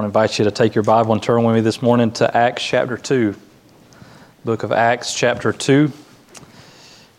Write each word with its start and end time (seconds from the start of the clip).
want 0.00 0.10
to 0.14 0.18
invite 0.18 0.38
you 0.38 0.46
to 0.46 0.50
take 0.50 0.74
your 0.74 0.82
Bible 0.82 1.12
and 1.12 1.22
turn 1.22 1.44
with 1.44 1.54
me 1.54 1.60
this 1.60 1.82
morning 1.82 2.10
to 2.10 2.34
Acts 2.34 2.64
chapter 2.64 2.96
2. 2.96 3.34
Book 4.46 4.62
of 4.62 4.72
Acts 4.72 5.12
chapter 5.12 5.52
2. 5.52 5.92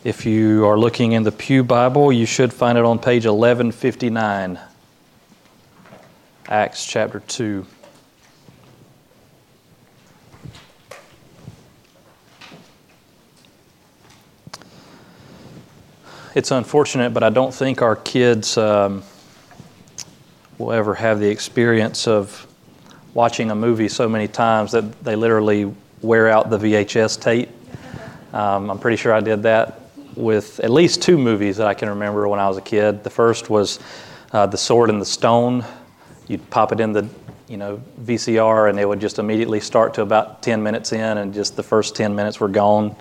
If 0.04 0.26
you 0.26 0.66
are 0.66 0.80
looking 0.80 1.12
in 1.12 1.22
the 1.22 1.32
Pew 1.32 1.64
Bible, 1.64 2.12
you 2.12 2.26
should 2.26 2.52
find 2.52 2.80
it 2.80 2.84
on 2.84 2.98
page 2.98 3.28
1159. 3.28 4.60
Acts 6.48 6.84
chapter 6.88 7.20
2. 7.20 7.68
It's 16.34 16.50
unfortunate, 16.50 17.14
but 17.14 17.22
I 17.22 17.30
don't 17.30 17.54
think 17.54 17.84
our 17.84 17.96
kids 17.96 18.58
um, 18.58 19.04
will 20.58 20.72
ever 20.72 20.96
have 20.96 21.20
the 21.20 21.30
experience 21.30 22.08
of 22.08 22.48
watching 23.14 23.52
a 23.52 23.56
movie 23.56 23.88
so 23.88 24.08
many 24.08 24.28
times 24.28 24.72
that 24.72 25.04
they 25.04 25.16
literally 25.16 25.74
wear 26.02 26.30
out 26.30 26.50
the 26.50 26.58
VHS 26.58 27.22
tape. 27.22 27.50
Um, 28.34 28.70
I'm 28.70 28.80
pretty 28.80 28.98
sure 28.98 29.14
I 29.14 29.20
did 29.20 29.44
that 29.44 29.82
with 30.16 30.60
at 30.62 30.70
least 30.70 31.02
two 31.02 31.18
movies 31.18 31.58
that 31.58 31.68
I 31.68 31.74
can 31.74 31.90
remember 31.90 32.28
when 32.28 32.40
I 32.40 32.48
was 32.48 32.58
a 32.58 32.62
kid. 32.62 33.04
The 33.04 33.10
first 33.10 33.50
was 33.50 33.80
uh, 34.32 34.46
The 34.46 34.58
Sword 34.58 34.90
in 34.90 35.00
the 35.00 35.06
Stone. 35.06 35.66
You'd 36.28 36.50
pop 36.50 36.72
it 36.72 36.80
in 36.80 36.94
the 36.94 37.08
you 37.48 37.58
know 37.58 37.82
VCR 38.02 38.70
and 38.70 38.80
it 38.80 38.88
would 38.88 39.02
just 39.02 39.20
immediately 39.20 39.60
start 39.60 39.94
to 39.96 40.02
about 40.02 40.42
10 40.42 40.64
minutes 40.64 40.94
in 40.94 41.18
and 41.18 41.34
just 41.34 41.58
the 41.58 41.64
first 41.64 41.96
10 41.96 42.16
minutes 42.16 42.40
were 42.40 42.48
gone. 42.48 42.96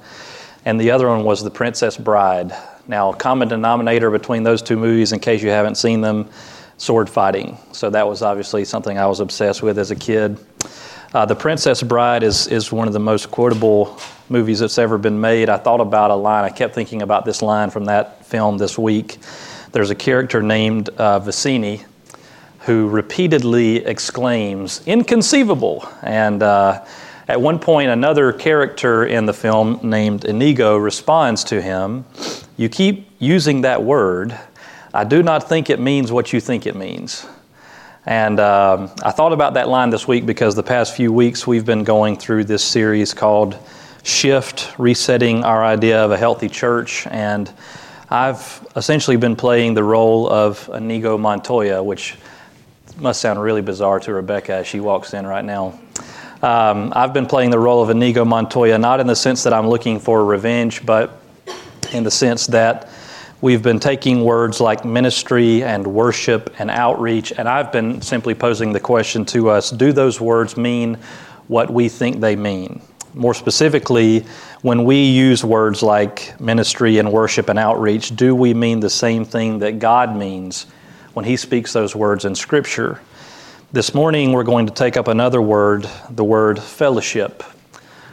And 0.65 0.81
the 0.81 0.91
other 0.91 1.09
one 1.09 1.25
was 1.25 1.43
The 1.43 1.51
Princess 1.51 1.97
Bride. 1.97 2.53
Now, 2.87 3.13
a 3.13 3.17
common 3.17 3.49
denominator 3.49 4.11
between 4.11 4.43
those 4.43 4.61
two 4.61 4.77
movies, 4.77 5.13
in 5.13 5.21
case 5.21 5.43
you 5.43 5.51
haven't 5.51 5.77
seen 5.77 6.01
them, 6.01 6.29
sword 6.81 7.11
fighting. 7.11 7.59
So 7.73 7.91
that 7.91 8.09
was 8.09 8.23
obviously 8.23 8.65
something 8.65 8.97
I 8.97 9.07
was 9.07 9.21
obsessed 9.21 9.63
with 9.63 9.79
as 9.79 9.91
a 9.91 9.97
kid. 9.97 10.39
Uh, 11.13 11.27
the 11.27 11.37
Princess 11.37 11.83
Bride 11.83 12.23
is, 12.23 12.47
is 12.47 12.73
one 12.73 12.87
of 12.89 12.95
the 12.95 13.01
most 13.01 13.31
quotable 13.31 14.01
movies 14.31 14.61
that's 14.61 14.79
ever 14.79 14.97
been 14.97 15.21
made. 15.21 15.51
I 15.51 15.59
thought 15.59 15.83
about 15.83 16.11
a 16.11 16.15
line, 16.15 16.45
I 16.45 16.49
kept 16.49 16.75
thinking 16.75 17.03
about 17.03 17.27
this 17.27 17.43
line 17.43 17.69
from 17.69 17.85
that 17.85 18.25
film 18.25 18.57
this 18.57 18.79
week. 18.79 19.19
There's 19.73 19.91
a 19.91 19.95
character 19.95 20.43
named 20.43 20.89
uh, 20.97 21.21
Vizzini 21.21 21.85
who 22.61 22.89
repeatedly 22.89 23.85
exclaims, 23.85 24.81
Inconceivable! 24.87 25.87
And 26.03 26.43
uh, 26.43 26.87
at 27.29 27.43
one 27.43 27.59
point, 27.59 27.91
another 27.91 28.33
character 28.33 29.05
in 29.05 29.27
the 29.27 29.35
film 29.35 29.81
named 29.83 30.25
Inigo 30.25 30.79
responds 30.79 31.45
to 31.45 31.61
him, 31.61 32.07
You 32.57 32.71
keep 32.71 33.07
using 33.19 33.61
that 33.63 33.83
word 33.83 34.39
I 34.93 35.05
do 35.05 35.23
not 35.23 35.49
think 35.49 35.71
it 35.71 35.79
means 35.79 36.11
what 36.11 36.33
you 36.33 36.41
think 36.41 36.67
it 36.67 36.75
means. 36.75 37.25
And 38.07 38.41
um, 38.41 38.91
I 39.05 39.13
thought 39.13 39.33
about 39.33 39.55
that 39.55 39.69
line 39.69 39.91
this 39.91 40.09
week 40.09 40.27
because 40.27 40.57
the 40.57 40.65
past 40.65 40.97
few 40.97 41.13
weeks 41.13 41.47
we've 41.47 41.65
been 41.65 41.85
going 41.85 42.17
through 42.17 42.45
this 42.45 42.65
series 42.65 43.15
called 43.15 43.57
Shift 44.03 44.77
Resetting 44.79 45.45
Our 45.45 45.65
Idea 45.65 46.05
of 46.05 46.11
a 46.11 46.17
Healthy 46.17 46.49
Church. 46.49 47.07
And 47.07 47.53
I've 48.09 48.67
essentially 48.75 49.17
been 49.17 49.37
playing 49.37 49.75
the 49.75 49.85
role 49.85 50.29
of 50.29 50.69
Inigo 50.75 51.17
Montoya, 51.17 51.83
which 51.85 52.17
must 52.97 53.21
sound 53.21 53.41
really 53.41 53.63
bizarre 53.63 54.01
to 54.01 54.13
Rebecca 54.13 54.55
as 54.55 54.67
she 54.67 54.81
walks 54.81 55.15
in 55.15 55.25
right 55.25 55.45
now. 55.45 55.79
Um, 56.43 56.93
I've 56.97 57.13
been 57.13 57.27
playing 57.27 57.51
the 57.51 57.61
role 57.61 57.81
of 57.81 57.91
Inigo 57.91 58.25
Montoya, 58.25 58.77
not 58.77 58.99
in 58.99 59.07
the 59.07 59.15
sense 59.15 59.45
that 59.45 59.53
I'm 59.53 59.69
looking 59.69 60.01
for 60.01 60.25
revenge, 60.25 60.85
but 60.85 61.21
in 61.93 62.03
the 62.03 62.11
sense 62.11 62.49
that 62.49 62.89
We've 63.43 63.63
been 63.63 63.81
taking 63.81 64.23
words 64.23 64.61
like 64.61 64.85
ministry 64.85 65.63
and 65.63 65.87
worship 65.87 66.55
and 66.59 66.71
outreach, 66.71 67.33
and 67.33 67.49
I've 67.49 67.73
been 67.73 68.03
simply 68.03 68.35
posing 68.35 68.75
the 68.75 68.81
question 68.81 69.25
to 69.27 69.49
us 69.49 69.71
do 69.71 69.93
those 69.95 70.21
words 70.21 70.59
mean 70.59 70.99
what 71.49 71.71
we 71.71 71.89
think 71.89 72.21
they 72.21 72.37
mean? 72.37 72.83
More 73.15 73.33
specifically, 73.33 74.27
when 74.61 74.85
we 74.85 75.05
use 75.05 75.43
words 75.43 75.83
like 75.83 76.39
ministry 76.39 76.99
and 76.99 77.11
worship 77.11 77.49
and 77.49 77.59
outreach, 77.59 78.15
do 78.15 78.35
we 78.35 78.53
mean 78.53 78.79
the 78.79 78.91
same 78.91 79.25
thing 79.25 79.61
that 79.61 79.79
God 79.79 80.15
means 80.15 80.67
when 81.15 81.25
He 81.25 81.39
speaks 81.39 81.73
those 81.73 81.97
words 81.97 82.27
in 82.27 82.35
Scripture? 82.35 83.01
This 83.73 83.95
morning, 83.95 84.33
we're 84.33 84.45
going 84.45 84.67
to 84.67 84.75
take 84.75 84.99
up 84.99 85.09
another 85.09 85.41
word, 85.41 85.89
the 86.11 86.25
word 86.25 86.59
fellowship. 86.59 87.43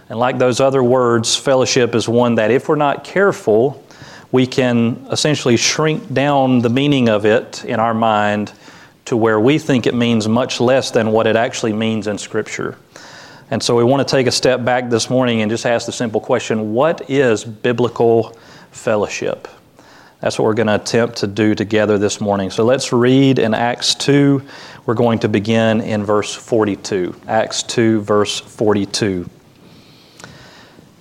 And 0.07 0.17
like 0.17 0.37
those 0.37 0.61
other 0.61 0.81
words, 0.81 1.35
fellowship 1.35 1.95
is 1.95 2.07
one 2.07 2.35
that, 2.35 2.49
if 2.49 2.69
we're 2.69 2.77
not 2.77 3.03
careful, 3.03 3.83
we 4.31 4.45
can 4.45 5.07
essentially 5.11 5.57
shrink 5.57 6.13
down 6.13 6.59
the 6.59 6.69
meaning 6.69 7.09
of 7.09 7.25
it 7.25 7.63
in 7.65 7.79
our 7.79 7.93
mind 7.93 8.53
to 9.05 9.15
where 9.15 9.39
we 9.39 9.57
think 9.57 9.88
it 9.88 9.93
means 9.93 10.27
much 10.27 10.59
less 10.59 10.91
than 10.91 11.11
what 11.11 11.27
it 11.27 11.35
actually 11.35 11.73
means 11.73 12.07
in 12.07 12.17
Scripture. 12.17 12.77
And 13.49 13.63
so 13.63 13.75
we 13.75 13.83
want 13.85 14.05
to 14.05 14.11
take 14.11 14.27
a 14.27 14.31
step 14.31 14.66
back 14.66 14.89
this 14.89 15.09
morning 15.09 15.41
and 15.41 15.49
just 15.49 15.66
ask 15.66 15.85
the 15.85 15.93
simple 15.93 16.19
question 16.19 16.73
what 16.73 17.09
is 17.09 17.45
biblical 17.45 18.37
fellowship? 18.71 19.47
That's 20.19 20.37
what 20.37 20.45
we're 20.45 20.55
going 20.55 20.67
to 20.67 20.75
attempt 20.75 21.17
to 21.17 21.27
do 21.27 21.55
together 21.55 21.97
this 21.97 22.19
morning. 22.19 22.49
So 22.49 22.66
let's 22.66 22.91
read 22.91 23.39
in 23.39 23.53
Acts 23.53 23.95
2. 23.95 24.41
We're 24.85 24.95
going 24.95 25.19
to 25.19 25.29
begin 25.29 25.79
in 25.79 26.03
verse 26.03 26.33
42. 26.33 27.16
Acts 27.27 27.63
2, 27.63 28.01
verse 28.01 28.39
42. 28.39 29.29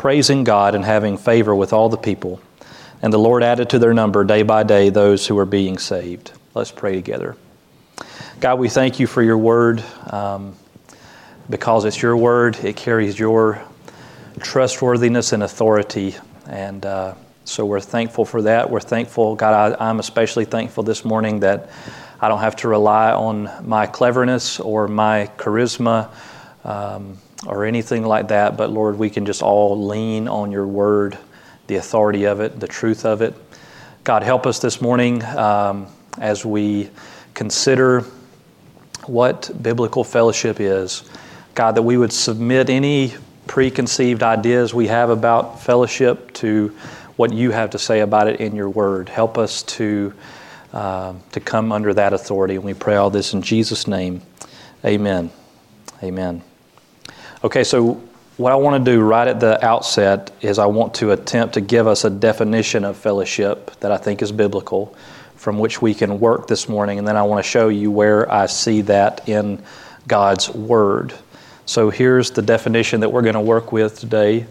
praising 0.00 0.44
God 0.44 0.74
and 0.74 0.82
having 0.82 1.18
favor 1.18 1.54
with 1.54 1.74
all 1.74 1.90
the 1.90 1.98
people. 1.98 2.40
And 3.02 3.12
the 3.12 3.18
Lord 3.18 3.42
added 3.42 3.68
to 3.68 3.78
their 3.78 3.92
number 3.92 4.24
day 4.24 4.42
by 4.42 4.62
day 4.62 4.88
those 4.88 5.26
who 5.26 5.34
were 5.34 5.44
being 5.44 5.76
saved. 5.76 6.32
Let's 6.54 6.70
pray 6.70 6.94
together. 6.94 7.36
God, 8.40 8.58
we 8.58 8.70
thank 8.70 8.98
you 8.98 9.06
for 9.06 9.22
your 9.22 9.36
word. 9.36 9.84
Um, 10.06 10.56
because 11.50 11.84
it's 11.84 12.00
your 12.00 12.16
word, 12.16 12.56
it 12.64 12.76
carries 12.76 13.18
your 13.18 13.62
trustworthiness 14.38 15.34
and 15.34 15.42
authority. 15.42 16.14
And 16.46 16.86
uh, 16.86 17.14
so 17.44 17.66
we're 17.66 17.80
thankful 17.80 18.24
for 18.24 18.40
that. 18.40 18.70
We're 18.70 18.80
thankful, 18.80 19.36
God, 19.36 19.76
I, 19.78 19.90
I'm 19.90 19.98
especially 19.98 20.46
thankful 20.46 20.82
this 20.82 21.04
morning 21.04 21.40
that 21.40 21.68
I 22.18 22.28
don't 22.28 22.40
have 22.40 22.56
to 22.56 22.68
rely 22.68 23.12
on 23.12 23.50
my 23.68 23.86
cleverness 23.86 24.60
or 24.60 24.88
my 24.88 25.30
charisma. 25.36 26.08
Um, 26.64 27.18
or 27.46 27.64
anything 27.64 28.04
like 28.04 28.28
that, 28.28 28.56
but 28.56 28.70
Lord, 28.70 28.98
we 28.98 29.10
can 29.10 29.24
just 29.24 29.42
all 29.42 29.86
lean 29.86 30.28
on 30.28 30.52
your 30.52 30.66
word, 30.66 31.18
the 31.66 31.76
authority 31.76 32.24
of 32.24 32.40
it, 32.40 32.60
the 32.60 32.68
truth 32.68 33.04
of 33.04 33.22
it. 33.22 33.34
God, 34.04 34.22
help 34.22 34.46
us 34.46 34.58
this 34.58 34.80
morning 34.80 35.24
um, 35.24 35.86
as 36.18 36.44
we 36.44 36.90
consider 37.34 38.04
what 39.06 39.50
biblical 39.62 40.04
fellowship 40.04 40.60
is. 40.60 41.08
God, 41.54 41.74
that 41.74 41.82
we 41.82 41.96
would 41.96 42.12
submit 42.12 42.70
any 42.70 43.14
preconceived 43.46 44.22
ideas 44.22 44.72
we 44.72 44.86
have 44.86 45.10
about 45.10 45.60
fellowship 45.60 46.32
to 46.34 46.68
what 47.16 47.32
you 47.32 47.50
have 47.50 47.70
to 47.70 47.78
say 47.78 48.00
about 48.00 48.28
it 48.28 48.40
in 48.40 48.54
your 48.54 48.70
word. 48.70 49.08
Help 49.08 49.36
us 49.36 49.62
to, 49.64 50.14
uh, 50.72 51.14
to 51.32 51.40
come 51.40 51.72
under 51.72 51.92
that 51.92 52.12
authority. 52.12 52.54
And 52.54 52.64
we 52.64 52.74
pray 52.74 52.96
all 52.96 53.10
this 53.10 53.34
in 53.34 53.42
Jesus' 53.42 53.86
name. 53.86 54.22
Amen. 54.84 55.30
Amen. 56.02 56.42
Okay, 57.42 57.64
so 57.64 57.94
what 58.36 58.52
I 58.52 58.56
want 58.56 58.84
to 58.84 58.92
do 58.92 59.00
right 59.00 59.26
at 59.26 59.40
the 59.40 59.64
outset 59.64 60.30
is 60.42 60.58
I 60.58 60.66
want 60.66 60.92
to 60.96 61.12
attempt 61.12 61.54
to 61.54 61.62
give 61.62 61.86
us 61.86 62.04
a 62.04 62.10
definition 62.10 62.84
of 62.84 62.98
fellowship 62.98 63.70
that 63.80 63.90
I 63.90 63.96
think 63.96 64.20
is 64.20 64.30
biblical, 64.30 64.94
from 65.36 65.58
which 65.58 65.80
we 65.80 65.94
can 65.94 66.20
work 66.20 66.48
this 66.48 66.68
morning, 66.68 66.98
and 66.98 67.08
then 67.08 67.16
I 67.16 67.22
want 67.22 67.42
to 67.42 67.50
show 67.50 67.68
you 67.68 67.90
where 67.90 68.30
I 68.30 68.44
see 68.44 68.82
that 68.82 69.26
in 69.26 69.62
God's 70.06 70.50
Word. 70.50 71.14
So 71.64 71.88
here's 71.88 72.30
the 72.30 72.42
definition 72.42 73.00
that 73.00 73.08
we're 73.08 73.22
going 73.22 73.32
to 73.32 73.40
work 73.40 73.72
with 73.72 73.98
today. 73.98 74.44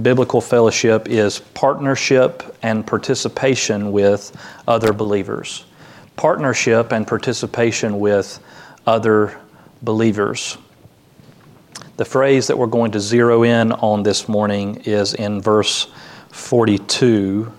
Biblical 0.00 0.40
fellowship 0.40 1.08
is 1.08 1.40
partnership 1.40 2.56
and 2.62 2.86
participation 2.86 3.90
with 3.90 4.30
other 4.68 4.92
believers. 4.92 5.64
Partnership 6.14 6.92
and 6.92 7.04
participation 7.04 7.98
with 7.98 8.38
other 8.86 9.36
believers. 9.82 10.56
The 11.98 12.06
phrase 12.06 12.46
that 12.46 12.56
we're 12.56 12.68
going 12.68 12.92
to 12.92 13.00
zero 13.00 13.42
in 13.42 13.70
on 13.70 14.02
this 14.02 14.26
morning 14.26 14.76
is 14.86 15.12
in 15.12 15.42
verse 15.42 15.88
42, 16.30 17.52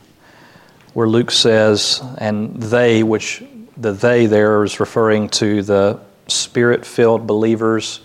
where 0.95 1.07
Luke 1.07 1.29
says, 1.29 2.01
and 2.17 2.55
they, 2.55 3.03
which 3.03 3.43
the 3.77 3.91
they 3.91 4.25
there 4.25 4.63
is 4.63 4.79
referring 4.79 5.29
to 5.29 5.61
the 5.61 5.99
spirit 6.27 6.83
filled 6.83 7.27
believers 7.27 7.99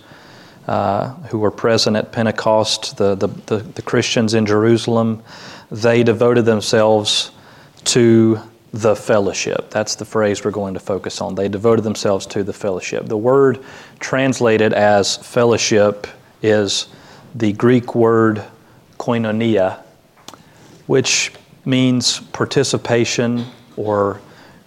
uh, 0.67 1.15
who 1.29 1.39
were 1.39 1.49
present 1.49 1.97
at 1.97 2.11
Pentecost, 2.11 2.97
the, 2.97 3.15
the, 3.15 3.27
the, 3.47 3.57
the 3.57 3.81
Christians 3.81 4.35
in 4.35 4.45
Jerusalem, 4.45 5.23
they 5.71 6.03
devoted 6.03 6.45
themselves 6.45 7.31
to 7.85 8.39
the 8.71 8.95
fellowship. 8.95 9.71
That's 9.71 9.95
the 9.95 10.05
phrase 10.05 10.45
we're 10.45 10.51
going 10.51 10.75
to 10.75 10.79
focus 10.79 11.21
on. 11.21 11.33
They 11.33 11.47
devoted 11.47 11.81
themselves 11.81 12.27
to 12.27 12.43
the 12.43 12.53
fellowship. 12.53 13.07
The 13.07 13.17
word 13.17 13.63
translated 13.99 14.73
as 14.73 15.17
fellowship 15.17 16.05
is 16.41 16.87
the 17.35 17.53
Greek 17.53 17.95
word 17.95 18.43
koinonia, 18.97 19.81
which 20.87 21.31
means 21.65 22.19
participation 22.19 23.45
or 23.75 24.19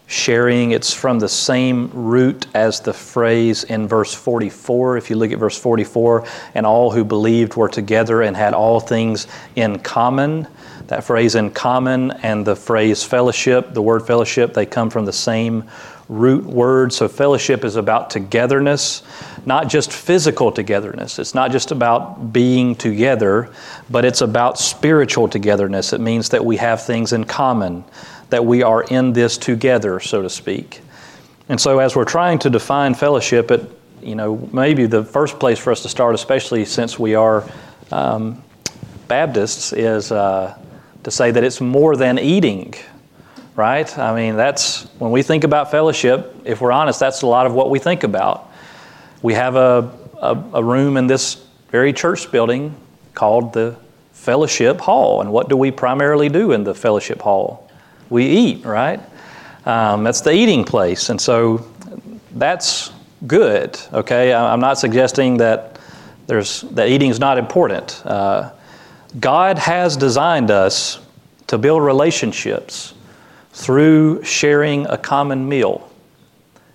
sharing. 0.07 0.73
It's 0.73 0.93
from 0.93 1.19
the 1.19 1.29
same 1.29 1.91
root 1.93 2.47
as 2.55 2.81
the 2.81 2.93
phrase 2.93 3.65
in 3.65 3.89
verse 3.89 4.13
44. 4.13 4.99
If 4.99 5.11
you 5.11 5.17
look 5.17 5.33
at 5.33 5.39
verse 5.39 5.59
44, 5.59 6.27
and 6.55 6.67
all 6.67 6.91
who 6.91 7.05
believed 7.05 7.57
were 7.57 7.69
together 7.69 8.23
and 8.23 8.37
had 8.37 8.53
all 8.53 8.79
things 8.79 9.27
in 9.57 9.79
common. 9.79 10.47
That 10.89 11.05
phrase 11.05 11.35
in 11.35 11.51
common 11.51 12.11
and 12.23 12.45
the 12.45 12.57
phrase 12.57 13.03
fellowship, 13.03 13.73
the 13.73 13.83
word 13.83 14.07
fellowship, 14.07 14.53
they 14.53 14.67
come 14.67 14.91
from 14.91 15.07
the 15.07 15.13
same 15.13 15.65
root 16.09 16.45
word. 16.45 16.93
So, 16.93 17.09
fellowship 17.09 17.65
is 17.65 17.77
about 17.77 18.11
togetherness, 18.11 19.03
not 19.47 19.69
just 19.69 19.93
physical 19.93 20.53
togetherness. 20.53 21.19
It's 21.19 21.35
not 21.35 21.51
just 21.53 21.71
about 21.71 22.33
being 22.33 22.75
together, 22.75 23.51
but 23.91 24.05
it's 24.05 24.21
about 24.21 24.59
spiritual 24.59 25.29
togetherness. 25.29 25.93
It 25.93 26.01
means 26.01 26.29
that 26.31 26.45
we 26.45 26.57
have 26.57 26.85
things 26.85 27.13
in 27.13 27.25
common, 27.25 27.85
that 28.31 28.45
we 28.45 28.63
are 28.63 28.83
in 28.85 29.13
this 29.13 29.39
together, 29.39 30.01
so 30.01 30.23
to 30.23 30.31
speak. 30.31 30.81
And 31.49 31.61
so, 31.61 31.79
as 31.79 31.97
we're 31.97 32.05
trying 32.05 32.39
to 32.41 32.51
define 32.51 32.95
fellowship, 32.95 33.51
it 33.51 33.71
you 34.03 34.15
know 34.15 34.49
maybe 34.53 34.87
the 34.87 35.05
first 35.05 35.39
place 35.39 35.59
for 35.59 35.71
us 35.71 35.83
to 35.83 35.89
start, 35.89 36.15
especially 36.15 36.65
since 36.65 36.99
we 36.99 37.15
are 37.15 37.49
um, 37.91 38.43
Baptists, 39.09 39.73
is 39.73 40.11
uh, 40.11 40.59
to 41.05 41.11
say 41.11 41.31
that 41.31 41.45
it's 41.45 41.61
more 41.61 41.97
than 41.97 42.19
eating, 42.19 42.75
right? 43.57 43.99
I 43.99 44.15
mean, 44.15 44.37
that's 44.37 44.85
when 44.99 45.11
we 45.11 45.23
think 45.23 45.45
about 45.45 45.71
fellowship, 45.71 46.35
if 46.45 46.61
we're 46.61 46.73
honest, 46.73 47.01
that's 47.01 47.23
a 47.23 47.27
lot 47.27 47.47
of 47.47 47.55
what 47.55 47.71
we 47.71 47.79
think 47.79 48.05
about. 48.05 48.51
We 49.21 49.35
have 49.35 49.57
a, 49.57 49.93
a, 50.21 50.45
a 50.55 50.65
room 50.65 50.97
in 50.97 51.07
this 51.07 51.45
very 51.71 51.93
church 51.93 52.31
building 52.31 52.75
called 53.15 53.53
the 53.53 53.77
Fellowship 54.13 54.81
Hall. 54.81 55.21
And 55.21 55.33
what 55.33 55.49
do 55.49 55.57
we 55.57 55.71
primarily 55.71 56.29
do 56.29 56.53
in 56.53 56.65
the 56.65 56.75
Fellowship 56.75 57.21
Hall? 57.21 57.71
We 58.09 58.27
eat, 58.27 58.65
right? 58.65 59.01
Um, 59.67 60.05
that's 60.05 60.21
the 60.21 60.33
eating 60.33 60.65
place. 60.65 61.09
And 61.09 61.21
so 61.21 61.67
that's 62.33 62.93
good, 63.27 63.79
okay? 63.93 64.33
I'm 64.33 64.61
not 64.61 64.79
suggesting 64.79 65.37
that 65.39 65.79
there's 66.27 66.63
that 66.63 66.89
eating 66.89 67.11
is 67.11 67.19
not 67.19 67.39
important. 67.39 68.01
Uh, 68.05 68.51
God 69.19 69.59
has 69.59 69.97
designed 69.97 70.51
us 70.51 70.99
to 71.49 71.59
build 71.59 71.83
relationships 71.83 72.95
through 73.53 74.23
sharing 74.25 74.87
a 74.87 74.97
common 74.97 75.49
meal. 75.49 75.89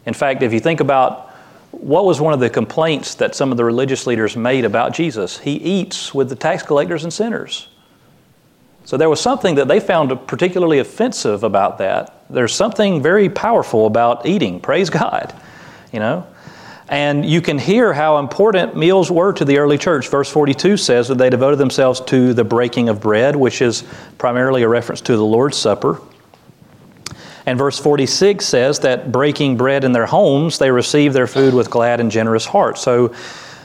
In 0.05 0.13
fact, 0.13 0.43
if 0.43 0.53
you 0.53 0.59
think 0.59 0.79
about 0.79 1.27
what 1.71 2.05
was 2.05 2.21
one 2.21 2.33
of 2.33 2.39
the 2.39 2.49
complaints 2.49 3.15
that 3.15 3.35
some 3.35 3.51
of 3.51 3.57
the 3.57 3.65
religious 3.65 4.07
leaders 4.07 4.37
made 4.37 4.65
about 4.65 4.93
Jesus, 4.93 5.37
he 5.37 5.53
eats 5.53 6.13
with 6.13 6.29
the 6.29 6.35
tax 6.35 6.63
collectors 6.63 7.03
and 7.03 7.11
sinners. 7.11 7.67
So 8.85 8.95
there 8.95 9.09
was 9.09 9.19
something 9.19 9.55
that 9.55 9.67
they 9.67 9.81
found 9.81 10.27
particularly 10.27 10.79
offensive 10.79 11.43
about 11.43 11.79
that. 11.79 12.23
There's 12.29 12.55
something 12.55 13.01
very 13.03 13.27
powerful 13.29 13.85
about 13.85 14.25
eating. 14.25 14.61
Praise 14.61 14.89
God. 14.89 15.33
You 15.91 15.99
know? 15.99 16.25
And 16.87 17.25
you 17.25 17.41
can 17.41 17.57
hear 17.57 17.91
how 17.91 18.17
important 18.17 18.77
meals 18.77 19.11
were 19.11 19.33
to 19.33 19.43
the 19.43 19.57
early 19.57 19.77
church. 19.77 20.07
Verse 20.07 20.29
42 20.29 20.77
says 20.77 21.09
that 21.09 21.17
they 21.17 21.29
devoted 21.29 21.57
themselves 21.57 21.99
to 22.01 22.33
the 22.33 22.45
breaking 22.45 22.87
of 22.87 23.01
bread, 23.01 23.35
which 23.35 23.61
is 23.61 23.83
primarily 24.17 24.63
a 24.63 24.69
reference 24.69 25.01
to 25.01 25.17
the 25.17 25.25
Lord's 25.25 25.57
Supper. 25.57 25.99
And 27.47 27.57
verse 27.57 27.79
46 27.79 28.45
says 28.45 28.79
that 28.81 29.11
breaking 29.11 29.57
bread 29.57 29.83
in 29.83 29.91
their 29.91 30.05
homes, 30.05 30.59
they 30.59 30.69
received 30.69 31.15
their 31.15 31.25
food 31.25 31.55
with 31.55 31.71
glad 31.71 31.99
and 31.99 32.11
generous 32.11 32.45
hearts. 32.45 32.81
So 32.81 33.15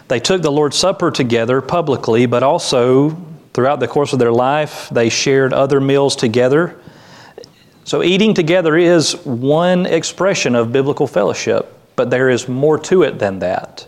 they 0.09 0.21
took 0.21 0.41
the 0.41 0.51
Lord's 0.51 0.79
Supper 0.79 1.11
together 1.11 1.61
publicly, 1.61 2.25
but 2.25 2.43
also 2.43 3.11
throughout 3.53 3.81
the 3.81 3.89
course 3.89 4.15
of 4.15 4.19
their 4.19 4.33
life, 4.33 4.89
they 4.91 5.11
shared 5.11 5.53
other 5.53 5.83
meals 5.83 6.17
together. 6.17 6.81
So 7.85 8.03
eating 8.03 8.33
together 8.33 8.79
is 8.79 9.13
one 9.27 9.85
expression 9.85 10.55
of 10.55 10.73
biblical 10.73 11.07
fellowship 11.07 11.81
but 11.97 12.11
there 12.11 12.29
is 12.29 12.49
more 12.49 12.79
to 12.79 13.03
it 13.03 13.19
than 13.19 13.39
that. 13.41 13.87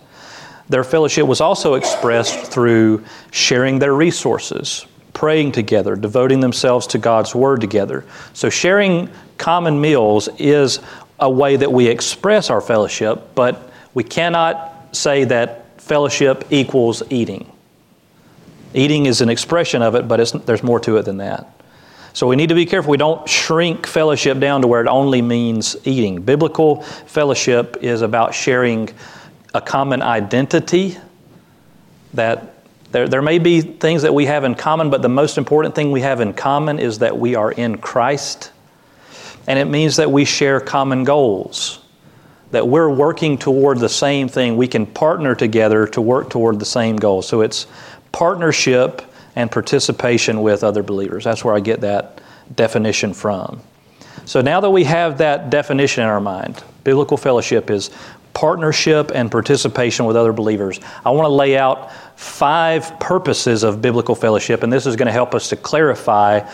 Their 0.69 0.85
fellowship 0.85 1.27
was 1.27 1.41
also 1.41 1.75
expressed 1.75 2.53
through 2.53 3.05
sharing 3.31 3.79
their 3.79 3.95
resources, 3.95 4.87
praying 5.13 5.53
together, 5.53 5.95
devoting 5.97 6.41
themselves 6.41 6.87
to 6.89 6.99
God's 6.99 7.35
Word 7.35 7.61
together. 7.61 8.05
So, 8.33 8.49
sharing 8.49 9.11
common 9.39 9.81
meals 9.81 10.29
is 10.39 10.81
a 11.19 11.31
way 11.31 11.57
that 11.57 11.73
we 11.73 11.87
express 11.87 12.51
our 12.51 12.61
fellowship, 12.61 13.35
but 13.35 13.71
we 13.95 14.05
cannot 14.05 14.97
say 14.97 15.25
that 15.25 15.81
fellowship 15.81 16.45
equals 16.51 17.03
eating. 17.11 17.51
Eating 18.75 19.07
is 19.07 19.21
an 19.21 19.29
expression 19.29 19.83
of 19.83 19.95
it, 19.95 20.09
but 20.09 20.47
there's 20.47 20.63
more 20.63 20.81
to 20.81 20.97
it 20.97 21.05
than 21.05 21.19
that. 21.19 21.49
So 22.13 22.29
we 22.29 22.37
need 22.37 22.49
to 22.49 22.55
be 22.55 22.65
careful 22.65 22.91
we 22.91 22.97
don't 22.97 23.29
shrink 23.29 23.87
fellowship 23.87 24.39
down 24.39 24.63
to 24.63 24.69
where 24.69 24.81
it 24.81 24.87
only 24.87 25.21
means 25.21 25.77
eating. 25.85 26.23
Biblical 26.23 26.83
fellowship 26.83 27.79
is 27.81 28.03
about 28.03 28.35
sharing 28.35 28.89
a 29.53 29.61
common 29.61 30.01
identity 30.03 30.97
that 32.15 32.55
there, 32.93 33.09
there 33.09 33.23
may 33.23 33.41
be 33.41 33.61
things 33.61 34.03
that 34.03 34.15
we 34.15 34.27
have 34.27 34.45
in 34.45 34.55
common, 34.55 34.91
but 34.91 35.03
the 35.03 35.09
most 35.09 35.39
important 35.39 35.75
thing 35.75 35.91
we 35.91 36.03
have 36.03 36.21
in 36.21 36.33
common 36.33 36.79
is 36.79 37.01
that 37.01 37.19
we 37.19 37.35
are 37.35 37.51
in 37.51 37.79
Christ. 37.79 38.53
And 39.47 39.59
it 39.59 39.67
means 39.67 39.97
that 39.97 40.11
we 40.11 40.25
share 40.25 40.61
common 40.61 41.05
goals, 41.05 41.81
that 42.51 42.67
we're 42.67 42.89
working 42.89 43.37
toward 43.37 43.79
the 43.79 43.89
same 43.89 44.29
thing. 44.29 44.57
We 44.57 44.69
can 44.69 44.87
partner 44.87 45.35
together 45.35 45.87
to 45.89 46.01
work 46.01 46.31
toward 46.31 46.59
the 46.59 46.65
same 46.65 46.97
goal. 46.97 47.23
So 47.23 47.43
it's 47.43 47.67
partnership 48.13 49.03
and 49.37 49.51
participation 49.51 50.43
with 50.43 50.63
other 50.65 50.83
believers. 50.83 51.25
That's 51.25 51.45
where 51.45 51.55
I 51.55 51.61
get 51.61 51.81
that 51.83 52.21
definition 52.55 53.13
from. 53.13 53.61
So 54.25 54.41
now 54.41 54.61
that 54.61 54.71
we 54.71 54.85
have 54.85 55.19
that 55.19 55.51
definition 55.51 56.05
in 56.05 56.09
our 56.09 56.21
mind, 56.21 56.63
biblical 56.85 57.17
fellowship 57.17 57.71
is 57.71 57.91
partnership 58.33 59.13
and 59.15 59.31
participation 59.31 60.07
with 60.07 60.17
other 60.17 60.33
believers. 60.33 60.81
I 61.05 61.11
want 61.11 61.27
to 61.27 61.33
lay 61.33 61.57
out 61.57 61.93
five 62.17 62.99
purposes 62.99 63.63
of 63.63 63.83
biblical 63.83 64.15
fellowship, 64.15 64.63
and 64.63 64.73
this 64.73 64.87
is 64.87 64.97
going 64.97 65.07
to 65.07 65.13
help 65.13 65.35
us 65.35 65.49
to 65.51 65.57
clarify 65.57 66.49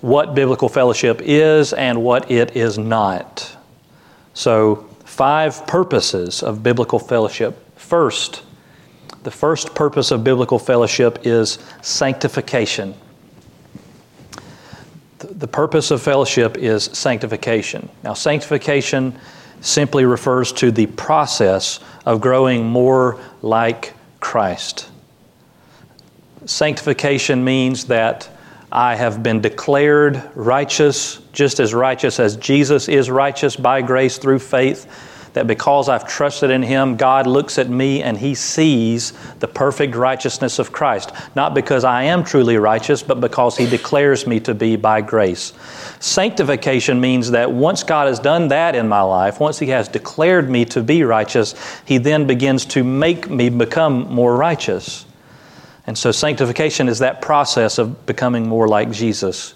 what 0.00 0.34
biblical 0.34 0.68
fellowship 0.68 1.20
is 1.22 1.72
and 1.72 2.02
what 2.02 2.30
it 2.30 2.56
is 2.56 2.78
not. 2.78 3.56
So, 4.34 4.88
five 5.04 5.66
purposes 5.66 6.42
of 6.42 6.62
biblical 6.62 6.98
fellowship. 6.98 7.58
First, 7.76 8.42
the 9.22 9.30
first 9.30 9.74
purpose 9.74 10.10
of 10.10 10.24
biblical 10.24 10.58
fellowship 10.58 11.26
is 11.26 11.58
sanctification. 11.82 12.94
The 15.18 15.48
purpose 15.48 15.90
of 15.90 16.00
fellowship 16.00 16.56
is 16.56 16.84
sanctification. 16.84 17.90
Now, 18.02 18.14
sanctification 18.14 19.18
simply 19.60 20.06
refers 20.06 20.52
to 20.52 20.70
the 20.70 20.86
process 20.86 21.80
of 22.06 22.22
growing 22.22 22.64
more 22.64 23.20
like 23.42 23.92
Christ. 24.20 24.88
Sanctification 26.46 27.44
means 27.44 27.84
that 27.86 28.30
I 28.72 28.94
have 28.94 29.22
been 29.22 29.40
declared 29.40 30.22
righteous, 30.34 31.20
just 31.32 31.60
as 31.60 31.74
righteous 31.74 32.20
as 32.20 32.36
Jesus 32.36 32.88
is 32.88 33.10
righteous 33.10 33.56
by 33.56 33.82
grace 33.82 34.18
through 34.18 34.38
faith 34.38 34.86
that 35.32 35.46
because 35.46 35.88
I've 35.88 36.08
trusted 36.08 36.50
in 36.50 36.62
Him, 36.62 36.96
God 36.96 37.26
looks 37.26 37.58
at 37.58 37.68
me 37.68 38.02
and 38.02 38.18
He 38.18 38.34
sees 38.34 39.12
the 39.38 39.48
perfect 39.48 39.94
righteousness 39.94 40.58
of 40.58 40.72
Christ. 40.72 41.12
Not 41.34 41.54
because 41.54 41.84
I 41.84 42.04
am 42.04 42.24
truly 42.24 42.56
righteous, 42.56 43.02
but 43.02 43.20
because 43.20 43.56
He 43.56 43.66
declares 43.68 44.26
me 44.26 44.40
to 44.40 44.54
be 44.54 44.76
by 44.76 45.00
grace. 45.00 45.52
Sanctification 46.00 47.00
means 47.00 47.30
that 47.30 47.50
once 47.50 47.82
God 47.82 48.08
has 48.08 48.18
done 48.18 48.48
that 48.48 48.74
in 48.74 48.88
my 48.88 49.02
life, 49.02 49.40
once 49.40 49.58
He 49.58 49.68
has 49.68 49.88
declared 49.88 50.50
me 50.50 50.64
to 50.66 50.82
be 50.82 51.04
righteous, 51.04 51.54
He 51.84 51.98
then 51.98 52.26
begins 52.26 52.64
to 52.66 52.82
make 52.82 53.30
me 53.30 53.48
become 53.48 54.12
more 54.12 54.36
righteous. 54.36 55.06
And 55.90 55.98
so, 55.98 56.12
sanctification 56.12 56.88
is 56.88 57.00
that 57.00 57.20
process 57.20 57.76
of 57.78 58.06
becoming 58.06 58.46
more 58.48 58.68
like 58.68 58.92
Jesus. 58.92 59.54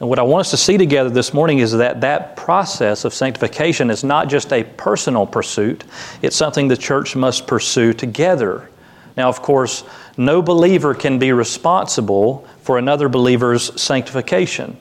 And 0.00 0.08
what 0.08 0.18
I 0.18 0.22
want 0.22 0.40
us 0.40 0.50
to 0.50 0.56
see 0.56 0.76
together 0.76 1.08
this 1.10 1.32
morning 1.32 1.60
is 1.60 1.70
that 1.70 2.00
that 2.00 2.34
process 2.34 3.04
of 3.04 3.14
sanctification 3.14 3.88
is 3.88 4.02
not 4.02 4.28
just 4.28 4.52
a 4.52 4.64
personal 4.64 5.28
pursuit, 5.28 5.84
it's 6.22 6.34
something 6.34 6.66
the 6.66 6.76
church 6.76 7.14
must 7.14 7.46
pursue 7.46 7.92
together. 7.92 8.68
Now, 9.16 9.28
of 9.28 9.42
course, 9.42 9.84
no 10.16 10.42
believer 10.42 10.92
can 10.92 11.20
be 11.20 11.30
responsible 11.30 12.48
for 12.62 12.76
another 12.76 13.08
believer's 13.08 13.80
sanctification. 13.80 14.76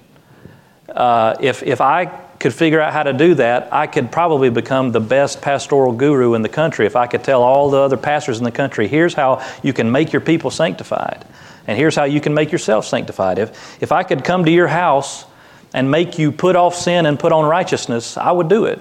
Uh, 0.89 1.35
if, 1.39 1.61
if 1.61 1.81
I 1.81 2.05
could 2.43 2.53
figure 2.53 2.81
out 2.81 2.91
how 2.91 3.03
to 3.03 3.13
do 3.13 3.35
that, 3.35 3.69
I 3.71 3.87
could 3.87 4.11
probably 4.11 4.49
become 4.49 4.91
the 4.91 4.99
best 4.99 5.41
pastoral 5.41 5.93
guru 5.93 6.33
in 6.33 6.41
the 6.41 6.49
country 6.49 6.85
if 6.85 6.97
I 6.97 7.07
could 7.07 7.23
tell 7.23 7.41
all 7.41 7.69
the 7.69 7.77
other 7.77 7.95
pastors 7.95 8.37
in 8.37 8.43
the 8.43 8.51
country, 8.51 8.89
here's 8.89 9.13
how 9.13 9.41
you 9.63 9.71
can 9.71 9.89
make 9.93 10.11
your 10.11 10.19
people 10.19 10.51
sanctified. 10.51 11.23
And 11.67 11.77
here's 11.77 11.95
how 11.95 12.03
you 12.03 12.19
can 12.19 12.33
make 12.33 12.51
yourself 12.51 12.85
sanctified. 12.85 13.39
If, 13.39 13.81
if 13.81 13.93
I 13.93 14.03
could 14.03 14.25
come 14.25 14.43
to 14.43 14.51
your 14.51 14.67
house 14.67 15.23
and 15.73 15.89
make 15.89 16.19
you 16.19 16.33
put 16.33 16.57
off 16.57 16.75
sin 16.75 17.05
and 17.05 17.17
put 17.17 17.31
on 17.31 17.45
righteousness, 17.45 18.17
I 18.17 18.33
would 18.33 18.49
do 18.49 18.65
it. 18.65 18.79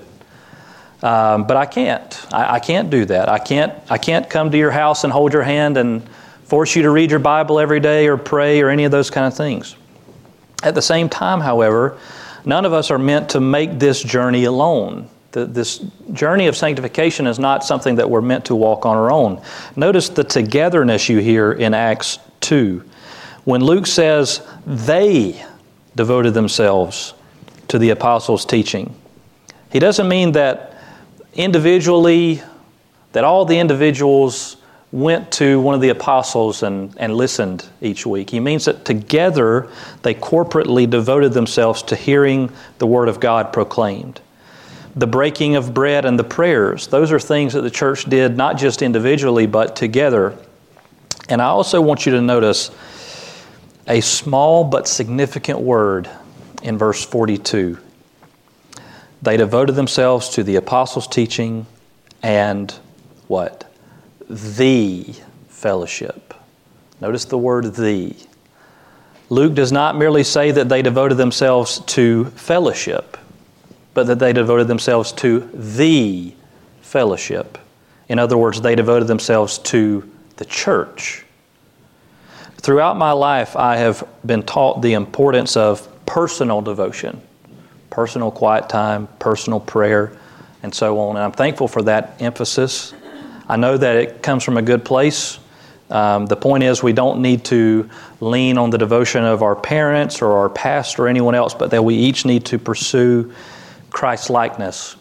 Um, 1.00 1.46
but 1.46 1.56
I 1.56 1.66
can't. 1.66 2.26
I, 2.32 2.54
I, 2.54 2.58
can't 2.58 2.90
do 2.90 3.04
that. 3.04 3.28
I 3.28 3.38
can't, 3.38 3.72
I 3.88 3.96
can't 3.96 4.28
come 4.28 4.50
to 4.50 4.58
your 4.58 4.72
house 4.72 5.04
and 5.04 5.12
hold 5.12 5.32
your 5.32 5.44
hand 5.44 5.76
and 5.76 6.02
force 6.46 6.74
you 6.74 6.82
to 6.82 6.90
read 6.90 7.12
your 7.12 7.20
Bible 7.20 7.60
every 7.60 7.78
day 7.78 8.08
or 8.08 8.16
pray 8.16 8.60
or 8.60 8.70
any 8.70 8.82
of 8.82 8.90
those 8.90 9.08
kind 9.08 9.28
of 9.28 9.36
things. 9.36 9.76
At 10.64 10.74
the 10.74 10.82
same 10.82 11.08
time, 11.08 11.38
however, 11.38 11.96
none 12.44 12.64
of 12.64 12.72
us 12.72 12.90
are 12.90 12.98
meant 12.98 13.30
to 13.30 13.40
make 13.40 13.78
this 13.78 14.02
journey 14.02 14.44
alone. 14.44 15.08
The, 15.32 15.46
this 15.46 15.78
journey 16.12 16.46
of 16.46 16.56
sanctification 16.56 17.26
is 17.26 17.38
not 17.38 17.64
something 17.64 17.96
that 17.96 18.10
we're 18.10 18.20
meant 18.20 18.44
to 18.46 18.54
walk 18.54 18.84
on 18.84 18.96
our 18.96 19.10
own. 19.10 19.40
Notice 19.76 20.10
the 20.10 20.24
togetherness 20.24 21.08
you 21.08 21.18
hear 21.18 21.52
in 21.52 21.72
Acts 21.74 22.18
2. 22.40 22.84
When 23.44 23.64
Luke 23.64 23.86
says 23.86 24.46
they 24.66 25.44
devoted 25.96 26.34
themselves 26.34 27.14
to 27.68 27.78
the 27.78 27.90
apostles' 27.90 28.44
teaching, 28.44 28.94
he 29.70 29.78
doesn't 29.78 30.08
mean 30.08 30.32
that 30.32 30.76
individually, 31.34 32.42
that 33.12 33.24
all 33.24 33.44
the 33.44 33.58
individuals 33.58 34.56
went 34.92 35.32
to 35.32 35.58
one 35.58 35.74
of 35.74 35.80
the 35.80 35.88
apostles 35.88 36.62
and, 36.62 36.94
and 36.98 37.14
listened 37.16 37.66
each 37.80 38.04
week. 38.04 38.28
He 38.28 38.40
means 38.40 38.66
that 38.66 38.84
together 38.84 39.68
they 40.02 40.14
corporately 40.14 40.88
devoted 40.88 41.32
themselves 41.32 41.82
to 41.84 41.96
hearing 41.96 42.52
the 42.78 42.86
Word 42.86 43.08
of 43.08 43.18
God 43.18 43.54
proclaimed. 43.54 44.20
The 44.94 45.06
breaking 45.06 45.56
of 45.56 45.72
bread 45.72 46.04
and 46.04 46.18
the 46.18 46.24
prayers, 46.24 46.88
those 46.88 47.10
are 47.10 47.18
things 47.18 47.54
that 47.54 47.62
the 47.62 47.70
church 47.70 48.04
did 48.04 48.36
not 48.36 48.58
just 48.58 48.82
individually 48.82 49.46
but 49.46 49.74
together. 49.74 50.36
And 51.30 51.40
I 51.40 51.46
also 51.46 51.80
want 51.80 52.04
you 52.04 52.12
to 52.12 52.20
notice 52.20 52.70
a 53.88 54.02
small 54.02 54.64
but 54.64 54.86
significant 54.86 55.60
word 55.60 56.10
in 56.62 56.76
verse 56.76 57.02
42. 57.02 57.78
They 59.22 59.38
devoted 59.38 59.72
themselves 59.72 60.28
to 60.30 60.42
the 60.42 60.56
apostles' 60.56 61.06
teaching 61.06 61.66
and 62.22 62.70
what? 63.28 63.71
The 64.32 65.14
fellowship. 65.48 66.34
Notice 67.00 67.26
the 67.26 67.38
word 67.38 67.74
the. 67.74 68.16
Luke 69.28 69.54
does 69.54 69.72
not 69.72 69.96
merely 69.96 70.24
say 70.24 70.50
that 70.50 70.68
they 70.68 70.82
devoted 70.82 71.16
themselves 71.16 71.80
to 71.80 72.26
fellowship, 72.26 73.16
but 73.94 74.06
that 74.06 74.18
they 74.18 74.32
devoted 74.32 74.68
themselves 74.68 75.12
to 75.12 75.40
the 75.52 76.34
fellowship. 76.80 77.58
In 78.08 78.18
other 78.18 78.36
words, 78.36 78.60
they 78.60 78.74
devoted 78.74 79.06
themselves 79.06 79.58
to 79.58 80.10
the 80.36 80.44
church. 80.44 81.24
Throughout 82.56 82.96
my 82.96 83.12
life, 83.12 83.56
I 83.56 83.76
have 83.76 84.06
been 84.24 84.42
taught 84.42 84.82
the 84.82 84.94
importance 84.94 85.56
of 85.56 85.88
personal 86.06 86.60
devotion, 86.60 87.20
personal 87.90 88.30
quiet 88.30 88.68
time, 88.68 89.08
personal 89.18 89.60
prayer, 89.60 90.16
and 90.62 90.74
so 90.74 90.98
on. 91.00 91.16
And 91.16 91.24
I'm 91.24 91.32
thankful 91.32 91.68
for 91.68 91.82
that 91.82 92.16
emphasis. 92.20 92.94
I 93.52 93.56
know 93.56 93.76
that 93.76 93.96
it 93.96 94.22
comes 94.22 94.44
from 94.44 94.56
a 94.56 94.62
good 94.62 94.82
place. 94.82 95.38
Um, 95.90 96.24
the 96.24 96.36
point 96.36 96.64
is, 96.64 96.82
we 96.82 96.94
don't 96.94 97.20
need 97.20 97.44
to 97.46 97.90
lean 98.18 98.56
on 98.56 98.70
the 98.70 98.78
devotion 98.78 99.24
of 99.24 99.42
our 99.42 99.54
parents 99.54 100.22
or 100.22 100.32
our 100.38 100.48
past 100.48 100.98
or 100.98 101.06
anyone 101.06 101.34
else, 101.34 101.52
but 101.52 101.70
that 101.72 101.84
we 101.84 101.94
each 101.94 102.24
need 102.24 102.46
to 102.46 102.58
pursue 102.58 103.34
Christ 103.90 104.30
likeness. 104.30 104.96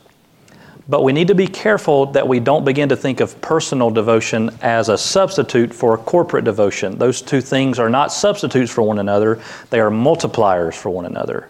But 0.90 1.02
we 1.02 1.14
need 1.14 1.30
to 1.30 1.34
be 1.34 1.48
careful 1.48 2.08
that 2.08 2.28
we 2.28 2.42
don't 2.42 2.66
begin 2.66 2.90
to 2.90 2.98
think 2.98 3.22
of 3.22 3.40
personal 3.40 3.90
devotion 3.90 4.50
as 4.62 4.90
a 4.90 4.98
substitute 4.98 5.74
for 5.74 5.98
corporate 5.98 6.44
devotion. 6.44 6.98
Those 6.98 7.22
two 7.22 7.40
things 7.40 7.80
are 7.80 7.90
not 7.90 8.12
substitutes 8.12 8.70
for 8.70 8.82
one 8.82 9.00
another, 9.00 9.42
they 9.70 9.80
are 9.80 9.90
multipliers 9.90 10.74
for 10.74 10.90
one 10.90 11.06
another. 11.06 11.48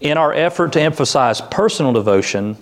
In 0.00 0.18
our 0.18 0.32
effort 0.32 0.72
to 0.74 0.80
emphasize 0.80 1.40
personal 1.40 1.92
devotion, 1.92 2.58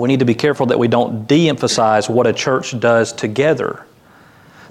we 0.00 0.08
need 0.08 0.18
to 0.20 0.24
be 0.24 0.34
careful 0.34 0.66
that 0.66 0.78
we 0.78 0.88
don't 0.88 1.26
de 1.26 1.48
emphasize 1.48 2.08
what 2.08 2.26
a 2.26 2.32
church 2.32 2.78
does 2.78 3.12
together. 3.12 3.84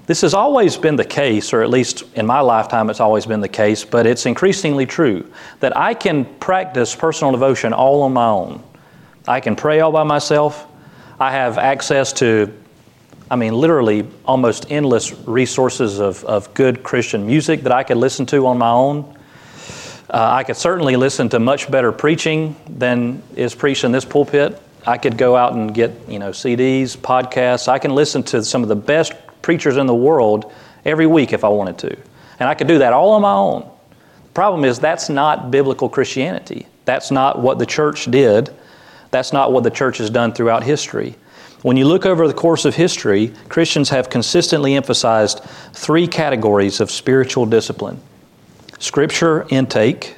This 0.06 0.22
has 0.22 0.32
always 0.32 0.78
been 0.78 0.96
the 0.96 1.04
case, 1.04 1.52
or 1.52 1.62
at 1.62 1.68
least 1.68 2.04
in 2.14 2.24
my 2.24 2.40
lifetime, 2.40 2.88
it's 2.88 2.98
always 2.98 3.26
been 3.26 3.42
the 3.42 3.48
case, 3.48 3.84
but 3.84 4.06
it's 4.06 4.24
increasingly 4.24 4.86
true 4.86 5.30
that 5.60 5.76
I 5.76 5.92
can 5.92 6.24
practice 6.36 6.94
personal 6.94 7.30
devotion 7.30 7.74
all 7.74 8.00
on 8.00 8.14
my 8.14 8.26
own. 8.26 8.62
I 9.26 9.40
can 9.40 9.54
pray 9.54 9.80
all 9.80 9.92
by 9.92 10.04
myself. 10.04 10.66
I 11.20 11.30
have 11.32 11.58
access 11.58 12.14
to, 12.14 12.50
I 13.30 13.36
mean, 13.36 13.52
literally 13.52 14.06
almost 14.24 14.70
endless 14.70 15.12
resources 15.12 16.00
of, 16.00 16.24
of 16.24 16.54
good 16.54 16.82
Christian 16.82 17.26
music 17.26 17.64
that 17.64 17.72
I 17.72 17.82
could 17.82 17.98
listen 17.98 18.24
to 18.26 18.46
on 18.46 18.56
my 18.56 18.70
own. 18.70 19.14
Uh, 20.08 20.30
I 20.32 20.42
could 20.42 20.56
certainly 20.56 20.96
listen 20.96 21.28
to 21.28 21.38
much 21.38 21.70
better 21.70 21.92
preaching 21.92 22.56
than 22.66 23.22
is 23.36 23.54
preached 23.54 23.84
in 23.84 23.92
this 23.92 24.06
pulpit. 24.06 24.58
I 24.88 24.96
could 24.96 25.18
go 25.18 25.36
out 25.36 25.52
and 25.52 25.74
get, 25.74 25.92
you 26.08 26.18
know, 26.18 26.30
CDs, 26.30 26.96
podcasts. 26.96 27.68
I 27.68 27.78
can 27.78 27.94
listen 27.94 28.22
to 28.22 28.42
some 28.42 28.62
of 28.62 28.70
the 28.70 28.76
best 28.76 29.12
preachers 29.42 29.76
in 29.76 29.86
the 29.86 29.94
world 29.94 30.50
every 30.82 31.06
week 31.06 31.34
if 31.34 31.44
I 31.44 31.48
wanted 31.48 31.76
to. 31.80 31.94
And 32.40 32.48
I 32.48 32.54
could 32.54 32.68
do 32.68 32.78
that 32.78 32.94
all 32.94 33.10
on 33.10 33.20
my 33.20 33.34
own. 33.34 33.70
The 34.24 34.32
problem 34.32 34.64
is 34.64 34.78
that's 34.78 35.10
not 35.10 35.50
biblical 35.50 35.90
Christianity. 35.90 36.68
That's 36.86 37.10
not 37.10 37.38
what 37.38 37.58
the 37.58 37.66
church 37.66 38.10
did. 38.10 38.48
That's 39.10 39.30
not 39.30 39.52
what 39.52 39.62
the 39.62 39.70
church 39.70 39.98
has 39.98 40.08
done 40.08 40.32
throughout 40.32 40.62
history. 40.62 41.16
When 41.60 41.76
you 41.76 41.84
look 41.84 42.06
over 42.06 42.26
the 42.26 42.32
course 42.32 42.64
of 42.64 42.74
history, 42.74 43.34
Christians 43.50 43.90
have 43.90 44.08
consistently 44.08 44.74
emphasized 44.74 45.40
three 45.74 46.06
categories 46.06 46.80
of 46.80 46.90
spiritual 46.90 47.44
discipline 47.44 48.00
scripture 48.78 49.46
intake. 49.50 50.16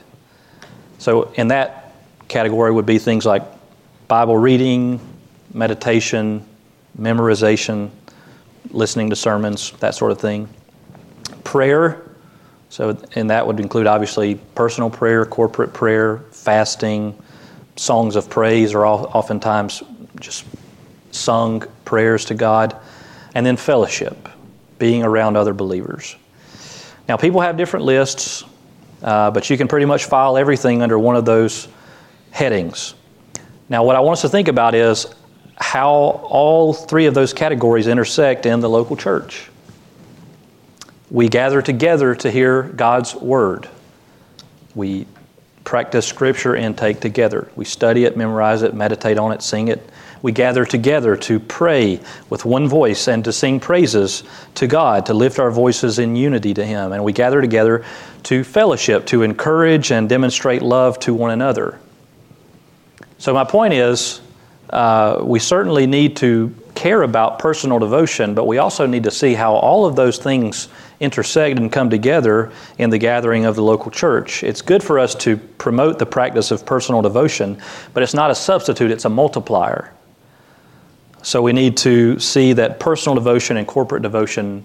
So, 0.98 1.32
in 1.32 1.48
that 1.48 1.96
category 2.28 2.70
would 2.70 2.86
be 2.86 2.98
things 2.98 3.26
like 3.26 3.42
Bible 4.10 4.36
reading, 4.36 4.98
meditation, 5.54 6.44
memorization, 6.98 7.90
listening 8.72 9.08
to 9.10 9.14
sermons, 9.14 9.70
that 9.78 9.94
sort 9.94 10.10
of 10.10 10.18
thing. 10.18 10.48
Prayer, 11.44 12.10
so, 12.70 13.00
and 13.14 13.30
that 13.30 13.46
would 13.46 13.60
include 13.60 13.86
obviously 13.86 14.34
personal 14.56 14.90
prayer, 14.90 15.24
corporate 15.24 15.72
prayer, 15.72 16.18
fasting, 16.32 17.16
songs 17.76 18.16
of 18.16 18.28
praise 18.28 18.74
are 18.74 18.84
oftentimes 18.84 19.84
just 20.18 20.44
sung 21.12 21.62
prayers 21.84 22.24
to 22.24 22.34
God, 22.34 22.74
and 23.36 23.46
then 23.46 23.56
fellowship, 23.56 24.28
being 24.80 25.04
around 25.04 25.36
other 25.36 25.54
believers. 25.54 26.16
Now, 27.08 27.16
people 27.16 27.42
have 27.42 27.56
different 27.56 27.86
lists, 27.86 28.42
uh, 29.04 29.30
but 29.30 29.48
you 29.48 29.56
can 29.56 29.68
pretty 29.68 29.86
much 29.86 30.06
file 30.06 30.36
everything 30.36 30.82
under 30.82 30.98
one 30.98 31.14
of 31.14 31.24
those 31.24 31.68
headings. 32.32 32.94
Now, 33.70 33.84
what 33.84 33.94
I 33.94 34.00
want 34.00 34.14
us 34.14 34.22
to 34.22 34.28
think 34.28 34.48
about 34.48 34.74
is 34.74 35.06
how 35.56 35.90
all 36.24 36.74
three 36.74 37.06
of 37.06 37.14
those 37.14 37.32
categories 37.32 37.86
intersect 37.86 38.44
in 38.44 38.58
the 38.58 38.68
local 38.68 38.96
church. 38.96 39.48
We 41.08 41.28
gather 41.28 41.62
together 41.62 42.16
to 42.16 42.30
hear 42.30 42.64
God's 42.64 43.14
Word. 43.14 43.68
We 44.74 45.06
practice 45.62 46.04
Scripture 46.04 46.56
intake 46.56 46.98
together. 46.98 47.48
We 47.54 47.64
study 47.64 48.04
it, 48.04 48.16
memorize 48.16 48.62
it, 48.62 48.74
meditate 48.74 49.18
on 49.18 49.30
it, 49.30 49.40
sing 49.40 49.68
it. 49.68 49.88
We 50.22 50.32
gather 50.32 50.64
together 50.64 51.16
to 51.16 51.38
pray 51.38 52.00
with 52.28 52.44
one 52.44 52.68
voice 52.68 53.06
and 53.06 53.24
to 53.24 53.32
sing 53.32 53.60
praises 53.60 54.24
to 54.56 54.66
God, 54.66 55.06
to 55.06 55.14
lift 55.14 55.38
our 55.38 55.50
voices 55.52 56.00
in 56.00 56.16
unity 56.16 56.54
to 56.54 56.66
Him. 56.66 56.92
And 56.92 57.04
we 57.04 57.12
gather 57.12 57.40
together 57.40 57.84
to 58.24 58.42
fellowship, 58.42 59.06
to 59.06 59.22
encourage 59.22 59.92
and 59.92 60.08
demonstrate 60.08 60.60
love 60.60 60.98
to 61.00 61.14
one 61.14 61.30
another. 61.30 61.78
So, 63.20 63.34
my 63.34 63.44
point 63.44 63.74
is, 63.74 64.22
uh, 64.70 65.20
we 65.22 65.40
certainly 65.40 65.86
need 65.86 66.16
to 66.16 66.54
care 66.74 67.02
about 67.02 67.38
personal 67.38 67.78
devotion, 67.78 68.34
but 68.34 68.46
we 68.46 68.56
also 68.56 68.86
need 68.86 69.04
to 69.04 69.10
see 69.10 69.34
how 69.34 69.56
all 69.56 69.84
of 69.84 69.94
those 69.94 70.16
things 70.16 70.68
intersect 71.00 71.58
and 71.58 71.70
come 71.70 71.90
together 71.90 72.50
in 72.78 72.88
the 72.88 72.96
gathering 72.96 73.44
of 73.44 73.56
the 73.56 73.62
local 73.62 73.90
church. 73.90 74.42
It's 74.42 74.62
good 74.62 74.82
for 74.82 74.98
us 74.98 75.14
to 75.16 75.36
promote 75.36 75.98
the 75.98 76.06
practice 76.06 76.50
of 76.50 76.64
personal 76.64 77.02
devotion, 77.02 77.60
but 77.92 78.02
it's 78.02 78.14
not 78.14 78.30
a 78.30 78.34
substitute, 78.34 78.90
it's 78.90 79.04
a 79.04 79.10
multiplier. 79.10 79.92
So 81.20 81.42
we 81.42 81.52
need 81.52 81.76
to 81.78 82.18
see 82.18 82.54
that 82.54 82.80
personal 82.80 83.14
devotion 83.16 83.58
and 83.58 83.66
corporate 83.66 84.02
devotion 84.02 84.64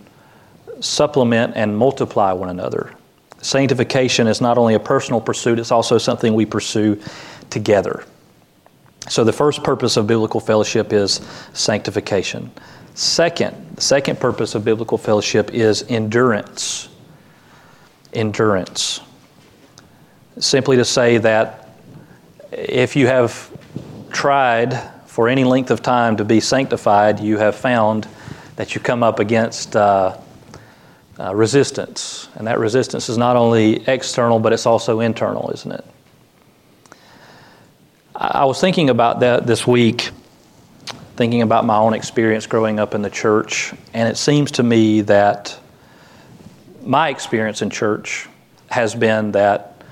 supplement 0.79 1.57
and 1.57 1.77
multiply 1.77 2.31
one 2.31 2.47
another. 2.47 2.93
Sanctification 3.41 4.27
is 4.27 4.39
not 4.39 4.57
only 4.57 4.75
a 4.75 4.79
personal 4.79 5.19
pursuit, 5.19 5.59
it's 5.59 5.73
also 5.73 5.97
something 5.97 6.33
we 6.33 6.45
pursue 6.45 7.01
together. 7.49 8.05
So 9.07 9.23
the 9.23 9.33
first 9.33 9.63
purpose 9.63 9.97
of 9.97 10.07
biblical 10.07 10.39
fellowship 10.39 10.91
is 10.91 11.21
sanctification. 11.53 12.51
Second, 12.95 13.75
the 13.75 13.81
second 13.81 14.19
purpose 14.19 14.55
of 14.55 14.65
biblical 14.65 14.97
fellowship 14.97 15.53
is 15.53 15.83
endurance. 15.89 16.89
Endurance. 18.13 19.01
Simply 20.39 20.77
to 20.77 20.85
say 20.85 21.17
that 21.19 21.69
if 22.51 22.95
you 22.95 23.07
have 23.07 23.51
tried 24.11 24.79
for 25.05 25.29
any 25.29 25.43
length 25.43 25.71
of 25.71 25.81
time 25.81 26.17
to 26.17 26.25
be 26.25 26.39
sanctified, 26.39 27.19
you 27.19 27.37
have 27.37 27.55
found 27.55 28.07
that 28.55 28.75
you 28.75 28.81
come 28.81 29.03
up 29.03 29.19
against 29.19 29.75
uh, 29.75 30.17
uh, 31.19 31.35
resistance. 31.35 32.29
And 32.35 32.47
that 32.47 32.59
resistance 32.59 33.09
is 33.09 33.17
not 33.17 33.35
only 33.35 33.87
external, 33.87 34.39
but 34.39 34.51
it's 34.53 34.65
also 34.65 34.99
internal, 34.99 35.51
isn't 35.51 35.71
it? 35.71 35.85
I, 38.17 38.45
was 38.45 38.61
thinking 38.61 38.89
about 38.89 39.19
that 39.19 39.45
this 39.45 39.67
week, 39.67 40.09
thinking 41.17 41.41
about 41.41 41.65
my 41.65 41.75
own 41.77 41.93
experience 41.93 42.47
growing 42.47 42.79
up 42.79 42.95
in 42.95 43.01
the 43.01 43.09
church, 43.09 43.73
and 43.93 44.07
it 44.07 44.15
seems 44.15 44.51
to 44.51 44.63
me 44.63 45.01
that 45.01 45.59
my 46.81 47.09
experience 47.09 47.61
in 47.61 47.69
church 47.69 48.29
has 48.67 48.95
been 48.95 49.33
that 49.33 49.83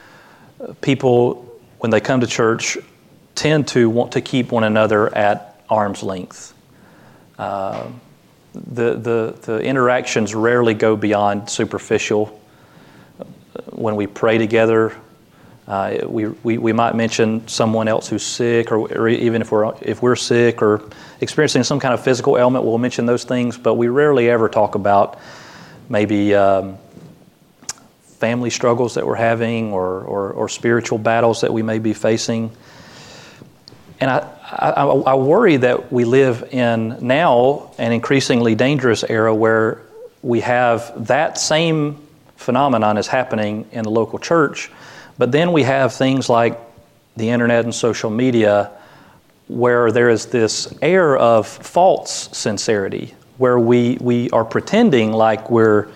people, 0.79 1.59
when 1.79 1.91
they 1.91 1.99
come 1.99 2.21
to 2.21 2.27
church, 2.27 2.77
tend 3.35 3.67
to 3.69 3.89
want 3.89 4.13
to 4.13 4.21
keep 4.21 4.53
one 4.53 4.63
another 4.63 5.13
at 5.13 5.61
arm's 5.69 6.01
length. 6.01 6.53
Uh, 7.37 7.87
the, 8.53 8.93
the, 8.93 9.37
the 9.41 9.59
interactions 9.59 10.33
rarely 10.33 10.73
go 10.73 10.95
beyond 10.95 11.49
superficial. 11.49 12.39
When 13.71 13.97
we 13.97 14.07
pray 14.07 14.37
together, 14.37 14.95
uh, 15.67 15.99
we, 16.05 16.27
we, 16.27 16.57
we 16.57 16.73
might 16.73 16.93
mention 16.93 17.47
someone 17.47 17.87
else 17.87 18.09
who's 18.09 18.25
sick, 18.25 18.71
or, 18.71 18.79
or, 18.79 19.07
even 19.07 19.41
if 19.41 19.51
we're, 19.51 19.73
if 19.81 20.01
we're 20.01 20.15
sick 20.15 20.61
or 20.61 20.81
experiencing 21.21 21.63
some 21.63 21.79
kind 21.79 21.93
of 21.93 22.03
physical 22.03 22.37
ailment, 22.37 22.65
we'll 22.65 22.77
mention 22.77 23.05
those 23.05 23.23
things, 23.23 23.57
but 23.57 23.75
we 23.75 23.87
rarely 23.87 24.29
ever 24.29 24.49
talk 24.49 24.75
about 24.75 25.19
maybe 25.87 26.35
um, 26.35 26.77
family 28.17 28.49
struggles 28.49 28.95
that 28.95 29.07
we're 29.07 29.15
having 29.15 29.71
or, 29.71 30.01
or, 30.01 30.31
or 30.31 30.49
spiritual 30.49 30.97
battles 30.97 31.41
that 31.41 31.53
we 31.53 31.61
may 31.61 31.79
be 31.79 31.93
facing. 31.93 32.51
And 33.99 34.11
I, 34.11 34.29
I, 34.51 34.83
I, 34.83 35.15
worry 35.15 35.57
that 35.57 35.91
we 35.93 36.03
live 36.03 36.49
in 36.51 36.97
now 36.99 37.71
an 37.77 37.93
increasingly 37.93 38.53
dangerous 38.55 39.03
era 39.03 39.33
where 39.33 39.81
we 40.21 40.41
have 40.41 41.07
that 41.07 41.37
same 41.37 42.05
phenomenon 42.35 42.97
is 42.97 43.07
happening 43.07 43.65
in 43.71 43.83
the 43.83 43.89
local 43.89 44.19
church, 44.19 44.69
but 45.17 45.31
then 45.31 45.51
we 45.51 45.63
have 45.63 45.93
things 45.93 46.29
like 46.29 46.59
the 47.15 47.29
internet 47.29 47.65
and 47.65 47.73
social 47.73 48.09
media 48.09 48.71
where 49.47 49.91
there 49.91 50.09
is 50.09 50.27
this 50.27 50.73
air 50.81 51.15
of 51.17 51.47
false 51.47 52.35
sincerity, 52.35 53.13
where 53.37 53.59
we, 53.59 53.97
we 54.01 54.29
are 54.31 54.45
pretending 54.45 55.11
like 55.11 55.49
we're, 55.49 55.89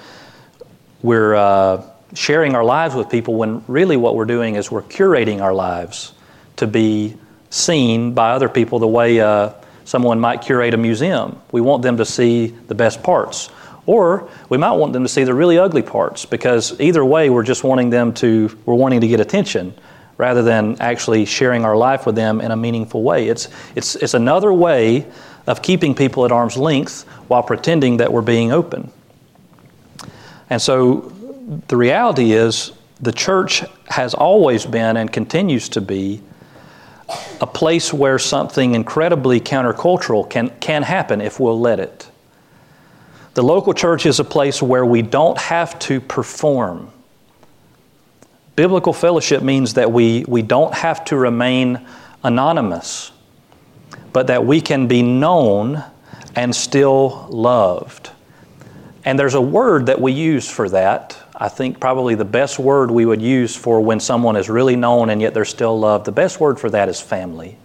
we're 1.01 1.35
uh, 1.35 1.83
sharing 2.13 2.55
our 2.55 2.63
lives 2.63 2.95
with 2.95 3.09
people 3.09 3.35
when 3.35 3.63
really 3.67 3.97
what 3.97 4.15
we're 4.15 4.25
doing 4.25 4.55
is 4.55 4.69
we're 4.69 4.81
curating 4.83 5.41
our 5.41 5.53
lives 5.53 6.13
to 6.57 6.67
be 6.67 7.15
seen 7.49 8.13
by 8.13 8.31
other 8.31 8.49
people 8.49 8.79
the 8.79 8.87
way 8.87 9.19
uh, 9.19 9.51
someone 9.85 10.19
might 10.19 10.41
curate 10.41 10.73
a 10.73 10.77
museum. 10.77 11.39
We 11.51 11.61
want 11.61 11.81
them 11.81 11.97
to 11.97 12.05
see 12.05 12.47
the 12.47 12.75
best 12.75 13.01
parts. 13.03 13.49
Or 13.87 14.29
we 14.49 14.57
might 14.57 14.73
want 14.73 14.93
them 14.93 15.01
to 15.01 15.09
see 15.09 15.23
the 15.23 15.33
really 15.33 15.57
ugly 15.57 15.81
parts 15.81 16.25
because 16.25 16.79
either 16.79 17.03
way 17.03 17.29
we're 17.31 17.43
just 17.43 17.63
wanting 17.63 17.89
them 17.89 18.13
to, 18.15 18.55
we're 18.65 18.75
wanting 18.75 19.01
to 19.01 19.07
get 19.07 19.19
attention 19.19 19.73
rather 20.17 20.43
than 20.43 20.75
actually 20.79 21.25
sharing 21.25 21.63
our 21.63 21.77
life 21.77 22.05
with 22.05 22.15
them 22.15 22.41
in 22.41 22.51
a 22.51 22.55
meaningful 22.55 23.01
way. 23.01 23.29
It's, 23.29 23.47
it's, 23.75 23.95
it's 23.95 24.13
another 24.13 24.51
way 24.51 25.07
of 25.47 25.61
keeping 25.61 25.95
people 25.95 26.25
at 26.25 26.31
arm's 26.31 26.57
length 26.57 27.03
while 27.29 27.43
pretending 27.43 27.97
that 27.97 28.11
we're 28.11 28.21
being 28.21 28.51
open. 28.51 28.91
And 30.49 30.61
so 30.61 31.13
the 31.67 31.77
reality 31.77 32.33
is 32.33 32.73
the 32.99 33.13
church 33.13 33.63
has 33.87 34.13
always 34.13 34.65
been 34.65 34.97
and 34.97 35.11
continues 35.11 35.69
to 35.69 35.81
be 35.81 36.21
a 37.39 37.47
place 37.47 37.93
where 37.93 38.19
something 38.19 38.75
incredibly 38.75 39.39
countercultural 39.39 40.29
can, 40.29 40.49
can 40.59 40.83
happen 40.83 41.21
if 41.21 41.39
we'll 41.39 41.59
let 41.59 41.79
it. 41.79 42.09
The 43.37 43.43
local 43.43 43.75
church 43.75 44.07
is 44.07 44.19
a 44.19 44.23
place 44.23 44.63
where 44.63 44.83
we 44.83 45.03
don't 45.03 45.37
have 45.37 45.77
to 45.81 46.01
perform. 46.01 46.91
Biblical 48.55 48.93
fellowship 48.93 49.43
means 49.43 49.75
that 49.75 49.91
we, 49.91 50.25
we 50.27 50.41
don't 50.41 50.73
have 50.73 51.05
to 51.05 51.15
remain 51.15 51.85
anonymous, 52.23 53.11
but 54.11 54.25
that 54.25 54.43
we 54.43 54.59
can 54.59 54.87
be 54.87 55.03
known 55.03 55.83
and 56.35 56.55
still 56.55 57.27
loved. 57.29 58.09
And 59.05 59.19
there's 59.19 59.35
a 59.35 59.41
word 59.41 59.85
that 59.85 60.01
we 60.01 60.13
use 60.13 60.49
for 60.49 60.67
that 60.69 61.21
I 61.35 61.47
think 61.47 61.79
probably 61.79 62.15
the 62.15 62.25
best 62.25 62.57
word 62.57 62.89
we 62.89 63.05
would 63.05 63.21
use 63.21 63.55
for 63.55 63.81
when 63.81 63.99
someone 63.99 64.35
is 64.35 64.49
really 64.49 64.75
known 64.75 65.11
and 65.11 65.21
yet 65.21 65.35
they're 65.35 65.45
still 65.45 65.77
loved, 65.77 66.05
the 66.05 66.11
best 66.11 66.39
word 66.39 66.59
for 66.59 66.71
that 66.71 66.89
is 66.89 66.99
family. 66.99 67.55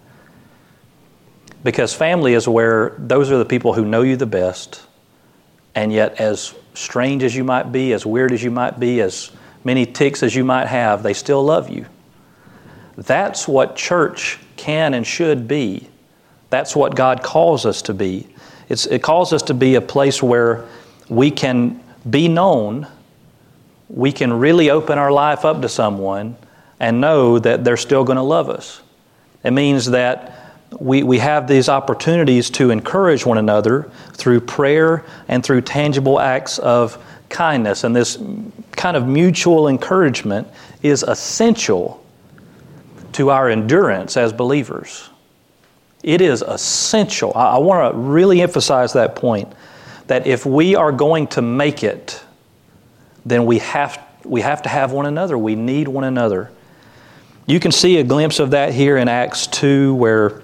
Because 1.65 1.95
family 1.95 2.35
is 2.35 2.47
where 2.47 2.95
those 2.99 3.31
are 3.31 3.39
the 3.39 3.47
people 3.47 3.73
who 3.73 3.87
know 3.87 4.03
you 4.03 4.17
the 4.17 4.27
best, 4.27 4.83
and 5.75 5.93
yet, 5.93 6.21
as 6.21 6.55
strange 6.75 7.23
as 7.23 7.35
you 7.35 7.45
might 7.45 7.73
be, 7.73 7.93
as 7.93 8.05
weird 8.05 8.33
as 8.33 8.43
you 8.43 8.51
might 8.51 8.79
be, 8.79 9.01
as 9.01 9.31
many 9.65 9.87
tics 9.87 10.23
as 10.23 10.35
you 10.35 10.45
might 10.45 10.67
have, 10.67 11.03
they 11.03 11.15
still 11.15 11.43
love 11.43 11.71
you. 11.71 11.87
That's 12.97 13.49
what 13.49 13.77
church 13.77 14.39
can 14.57 14.95
and 14.95 15.07
should 15.07 15.49
be. 15.49 15.89
That's 16.51 16.77
what 16.77 16.95
God 16.95 17.23
calls 17.23 17.65
us 17.65 17.83
to 17.83 17.95
be. 17.95 18.29
It's, 18.69 18.87
it 18.87 19.03
calls 19.03 19.33
us 19.33 19.43
to 19.45 19.55
be 19.55 19.75
a 19.77 19.81
place 19.81 20.23
where 20.23 20.67
we 21.09 21.31
can 21.31 21.83
be 22.09 22.29
known 22.29 22.87
we 23.93 24.11
can 24.11 24.33
really 24.33 24.71
open 24.71 24.99
our 24.99 25.13
life 25.13 25.45
up 25.45 25.61
to 25.63 25.69
someone 25.69 26.37
and 26.81 27.01
know 27.01 27.39
that 27.39 27.63
they're 27.63 27.77
still 27.77 28.05
going 28.05 28.17
to 28.17 28.23
love 28.23 28.49
us. 28.49 28.81
It 29.45 29.53
means 29.53 29.87
that 29.91 30.42
we, 30.79 31.03
we 31.03 31.19
have 31.19 31.47
these 31.47 31.69
opportunities 31.69 32.51
to 32.51 32.71
encourage 32.71 33.27
one 33.27 33.39
another 33.39 33.91
through 34.13 34.41
prayer 34.41 35.05
and 35.29 35.45
through 35.45 35.63
tangible 35.63 36.19
acts 36.19 36.59
of 36.59 37.03
kindness. 37.29 37.85
And 37.85 37.95
this 37.95 38.19
kind 38.73 38.97
of 38.97 39.07
mutual 39.07 39.69
encouragement 39.69 40.49
is 40.83 41.03
essential 41.03 42.05
to 43.13 43.31
our 43.31 43.49
endurance 43.49 44.17
as 44.17 44.33
believers. 44.33 45.11
It 46.03 46.21
is 46.21 46.43
essential. 46.43 47.33
I, 47.35 47.57
I 47.57 47.59
want 47.59 47.93
to 47.93 47.99
really 47.99 48.41
emphasize 48.41 48.95
that 48.95 49.15
point 49.15 49.53
that 50.07 50.27
if 50.27 50.45
we 50.45 50.75
are 50.75 50.93
going 50.93 51.27
to 51.29 51.43
make 51.43 51.85
it, 51.85 52.23
then 53.25 53.47
we 53.47 53.59
have, 53.59 54.05
we 54.25 54.41
have 54.41 54.63
to 54.63 54.69
have 54.69 54.93
one 54.93 55.07
another. 55.07 55.39
We 55.39 55.55
need 55.55 55.89
one 55.89 56.05
another. 56.05 56.51
You 57.47 57.61
can 57.61 57.73
see 57.73 57.99
a 57.99 58.05
glimpse 58.05 58.41
of 58.41 58.51
that 58.51 58.73
here 58.73 58.97
in 58.97 59.09
Acts 59.09 59.47
2, 59.49 59.95
where 59.95 60.43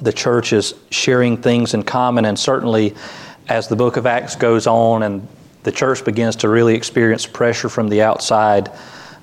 the 0.00 0.12
church 0.12 0.52
is 0.52 0.74
sharing 0.90 1.36
things 1.36 1.74
in 1.74 1.82
common, 1.82 2.24
and 2.24 2.38
certainly 2.38 2.94
as 3.48 3.68
the 3.68 3.76
book 3.76 3.96
of 3.96 4.06
Acts 4.06 4.36
goes 4.36 4.66
on 4.66 5.02
and 5.02 5.26
the 5.62 5.72
church 5.72 6.04
begins 6.04 6.36
to 6.36 6.48
really 6.48 6.74
experience 6.74 7.26
pressure 7.26 7.68
from 7.68 7.88
the 7.88 8.02
outside, 8.02 8.70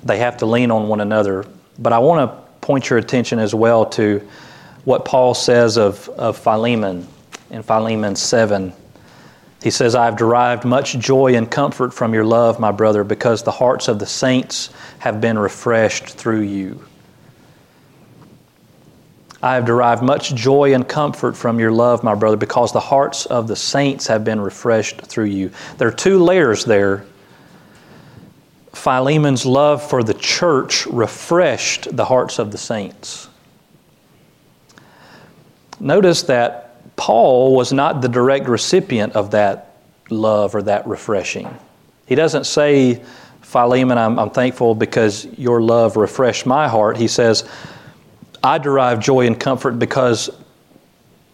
they 0.02 0.18
have 0.18 0.38
to 0.38 0.46
lean 0.46 0.70
on 0.70 0.88
one 0.88 1.00
another. 1.00 1.44
But 1.78 1.92
I 1.92 1.98
want 1.98 2.30
to 2.30 2.36
point 2.60 2.90
your 2.90 2.98
attention 2.98 3.38
as 3.38 3.54
well 3.54 3.86
to 3.90 4.26
what 4.84 5.04
Paul 5.04 5.34
says 5.34 5.78
of, 5.78 6.08
of 6.10 6.36
Philemon 6.36 7.06
in 7.50 7.62
Philemon 7.62 8.16
7 8.16 8.72
he 9.62 9.70
says, 9.70 9.94
I 9.94 10.06
have 10.06 10.16
derived 10.16 10.64
much 10.64 10.98
joy 10.98 11.36
and 11.36 11.48
comfort 11.48 11.94
from 11.94 12.14
your 12.14 12.24
love, 12.24 12.58
my 12.58 12.72
brother, 12.72 13.04
because 13.04 13.44
the 13.44 13.52
hearts 13.52 13.86
of 13.86 14.00
the 14.00 14.06
saints 14.06 14.70
have 14.98 15.20
been 15.20 15.38
refreshed 15.38 16.08
through 16.08 16.40
you. 16.40 16.84
I 19.42 19.54
have 19.54 19.64
derived 19.64 20.02
much 20.02 20.34
joy 20.34 20.72
and 20.72 20.88
comfort 20.88 21.36
from 21.36 21.58
your 21.58 21.72
love, 21.72 22.04
my 22.04 22.14
brother, 22.14 22.36
because 22.36 22.72
the 22.72 22.80
hearts 22.80 23.26
of 23.26 23.48
the 23.48 23.56
saints 23.56 24.06
have 24.06 24.24
been 24.24 24.40
refreshed 24.40 25.00
through 25.02 25.26
you. 25.26 25.50
There 25.78 25.88
are 25.88 25.92
two 25.92 26.22
layers 26.22 26.64
there. 26.64 27.04
Philemon's 28.72 29.44
love 29.44 29.82
for 29.82 30.02
the 30.02 30.14
church 30.14 30.86
refreshed 30.86 31.94
the 31.94 32.04
hearts 32.04 32.38
of 32.38 32.52
the 32.52 32.58
saints. 32.58 33.28
Notice 35.80 36.22
that 36.24 36.94
Paul 36.94 37.56
was 37.56 37.72
not 37.72 38.00
the 38.00 38.08
direct 38.08 38.48
recipient 38.48 39.14
of 39.14 39.32
that 39.32 39.76
love 40.08 40.54
or 40.54 40.62
that 40.62 40.86
refreshing. 40.86 41.52
He 42.06 42.14
doesn't 42.14 42.44
say, 42.44 43.02
Philemon, 43.40 43.98
I'm, 43.98 44.18
I'm 44.18 44.30
thankful 44.30 44.76
because 44.76 45.26
your 45.36 45.60
love 45.60 45.96
refreshed 45.96 46.46
my 46.46 46.68
heart. 46.68 46.96
He 46.96 47.08
says, 47.08 47.48
I 48.44 48.58
derive 48.58 49.00
joy 49.00 49.26
and 49.26 49.38
comfort 49.38 49.78
because 49.78 50.30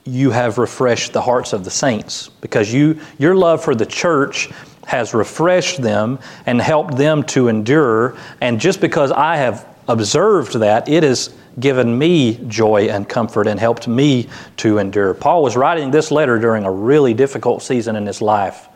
you 0.05 0.31
have 0.31 0.59
refreshed 0.59 1.13
the 1.13 1.21
hearts 1.21 1.53
of 1.53 1.65
the 1.65 1.71
saints, 1.71 2.29
because 2.41 2.73
you, 2.73 3.01
your 3.19 3.35
love 3.35 3.63
for 3.63 3.75
the 3.75 3.87
church 3.87 4.51
has 4.87 5.13
refreshed 5.13 5.83
them 5.83 6.19
and 6.47 6.61
helped 6.61 6.97
them 6.97 7.23
to 7.23 7.49
endure. 7.49 8.17
And 8.41 8.59
just 8.59 8.81
because 8.81 9.13
I 9.13 9.37
have 9.37 9.67
observed 9.87 10.55
that, 10.55 10.89
it 10.89 11.03
has 11.03 11.35
given 11.61 11.99
me 11.99 12.37
joy 12.49 12.89
and 12.89 13.09
comfort 13.09 13.47
and 13.47 13.59
helped 13.61 13.89
me 13.89 14.29
to 14.59 14.79
endure. 14.79 15.13
Paul 15.13 15.43
was 15.43 15.57
writing 15.57 15.91
this 15.91 16.11
letter 16.11 16.39
during 16.39 16.65
a 16.65 16.71
really 16.71 17.13
difficult 17.15 17.63
season 17.63 17.97
in 17.97 18.07
his 18.07 18.23
life. 18.23 18.69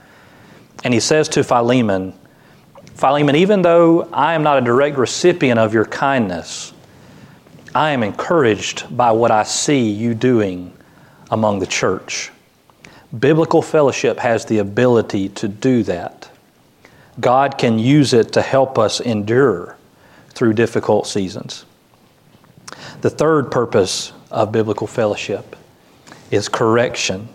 And 0.85 0.93
he 0.93 1.01
says 1.01 1.29
to 1.31 1.45
Philemon, 1.45 2.13
Philemon, 2.95 3.37
even 3.37 3.63
though 3.63 4.03
I 4.13 4.35
am 4.35 4.43
not 4.43 4.59
a 4.59 4.61
direct 4.61 4.99
recipient 4.99 5.59
of 5.59 5.73
your 5.73 5.85
kindness, 5.85 6.72
I 7.75 7.91
am 7.91 8.03
encouraged 8.03 8.95
by 8.95 9.13
what 9.13 9.31
I 9.31 9.45
see 9.45 9.91
you 9.91 10.15
doing 10.15 10.77
among 11.31 11.61
the 11.61 11.67
church. 11.67 12.31
Biblical 13.19 13.63
fellowship 13.63 14.19
has 14.19 14.45
the 14.45 14.59
ability 14.59 15.31
to 15.31 15.49
do 15.49 15.83
that. 15.85 16.29
God 17.21 17.59
can 17.59 17.79
use 17.79 18.13
it 18.13 18.33
to 18.35 18.43
help 18.43 18.79
us 18.79 19.01
endure 19.01 19.77
through 20.31 20.55
difficult 20.55 21.07
seasons. 21.07 21.65
The 23.01 23.11
third 23.11 23.51
purpose 23.51 24.13
of 24.31 24.53
biblical 24.53 24.87
fellowship 24.87 25.57
is 26.31 26.49
correction. 26.49 27.29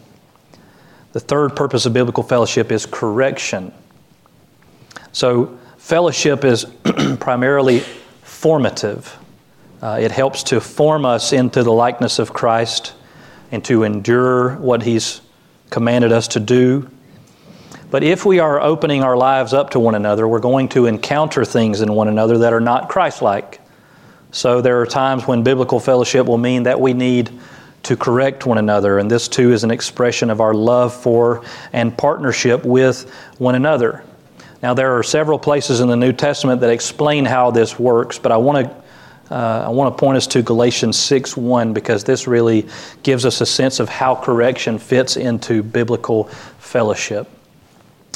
The 1.13 1.19
third 1.19 1.55
purpose 1.55 1.85
of 1.85 1.93
biblical 1.93 2.23
fellowship 2.23 2.71
is 2.71 2.85
correction. 2.85 3.71
So, 5.11 5.57
fellowship 5.77 6.43
is 6.43 6.65
primarily 7.19 7.79
formative. 8.23 9.17
Uh, 9.81 9.97
it 10.01 10.11
helps 10.11 10.43
to 10.43 10.59
form 10.59 11.05
us 11.05 11.33
into 11.33 11.63
the 11.63 11.71
likeness 11.71 12.19
of 12.19 12.33
Christ 12.33 12.93
and 13.51 13.63
to 13.65 13.83
endure 13.83 14.55
what 14.57 14.81
He's 14.81 15.21
commanded 15.69 16.11
us 16.11 16.27
to 16.29 16.39
do. 16.39 16.89
But 17.89 18.03
if 18.03 18.25
we 18.25 18.39
are 18.39 18.59
opening 18.59 19.03
our 19.03 19.15
lives 19.15 19.53
up 19.53 19.69
to 19.71 19.79
one 19.79 19.95
another, 19.95 20.27
we're 20.27 20.39
going 20.39 20.67
to 20.69 20.87
encounter 20.87 21.45
things 21.45 21.81
in 21.81 21.93
one 21.93 22.07
another 22.07 22.39
that 22.39 22.53
are 22.53 22.59
not 22.59 22.89
Christ 22.89 23.21
like. 23.21 23.61
So 24.31 24.61
there 24.61 24.81
are 24.81 24.85
times 24.85 25.25
when 25.25 25.43
biblical 25.43 25.79
fellowship 25.79 26.25
will 26.25 26.37
mean 26.37 26.63
that 26.63 26.81
we 26.81 26.93
need 26.93 27.31
to 27.83 27.95
correct 27.95 28.45
one 28.45 28.57
another, 28.57 28.99
and 28.99 29.09
this 29.09 29.29
too 29.29 29.53
is 29.53 29.63
an 29.63 29.71
expression 29.71 30.29
of 30.29 30.41
our 30.41 30.53
love 30.53 30.93
for 30.93 31.45
and 31.71 31.97
partnership 31.97 32.65
with 32.65 33.09
one 33.37 33.55
another. 33.55 34.03
Now, 34.61 34.73
there 34.73 34.97
are 34.97 35.03
several 35.03 35.39
places 35.39 35.79
in 35.79 35.87
the 35.87 35.95
New 35.95 36.11
Testament 36.11 36.59
that 36.61 36.71
explain 36.71 37.23
how 37.23 37.51
this 37.51 37.79
works, 37.79 38.19
but 38.19 38.33
I 38.33 38.37
want 38.37 38.67
to 38.67 38.83
uh, 39.29 39.65
I 39.65 39.69
want 39.69 39.95
to 39.95 39.99
point 39.99 40.17
us 40.17 40.27
to 40.27 40.41
Galatians 40.41 40.97
6 40.97 41.35
1 41.35 41.73
because 41.73 42.03
this 42.03 42.27
really 42.27 42.67
gives 43.03 43.25
us 43.25 43.41
a 43.41 43.45
sense 43.45 43.79
of 43.79 43.89
how 43.89 44.15
correction 44.15 44.79
fits 44.79 45.17
into 45.17 45.63
biblical 45.63 46.25
fellowship. 46.59 47.27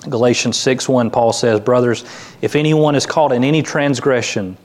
Galatians 0.10 0.58
6 0.58 0.88
1, 0.88 1.12
Paul 1.12 1.34
says, 1.34 1.60
Brothers, 1.60 2.06
if 2.41 2.56
anyone 2.56 2.95
is 2.95 3.06
caught 3.06 3.32
in 3.32 3.43
any 3.43 3.62
transgression, 3.62 4.58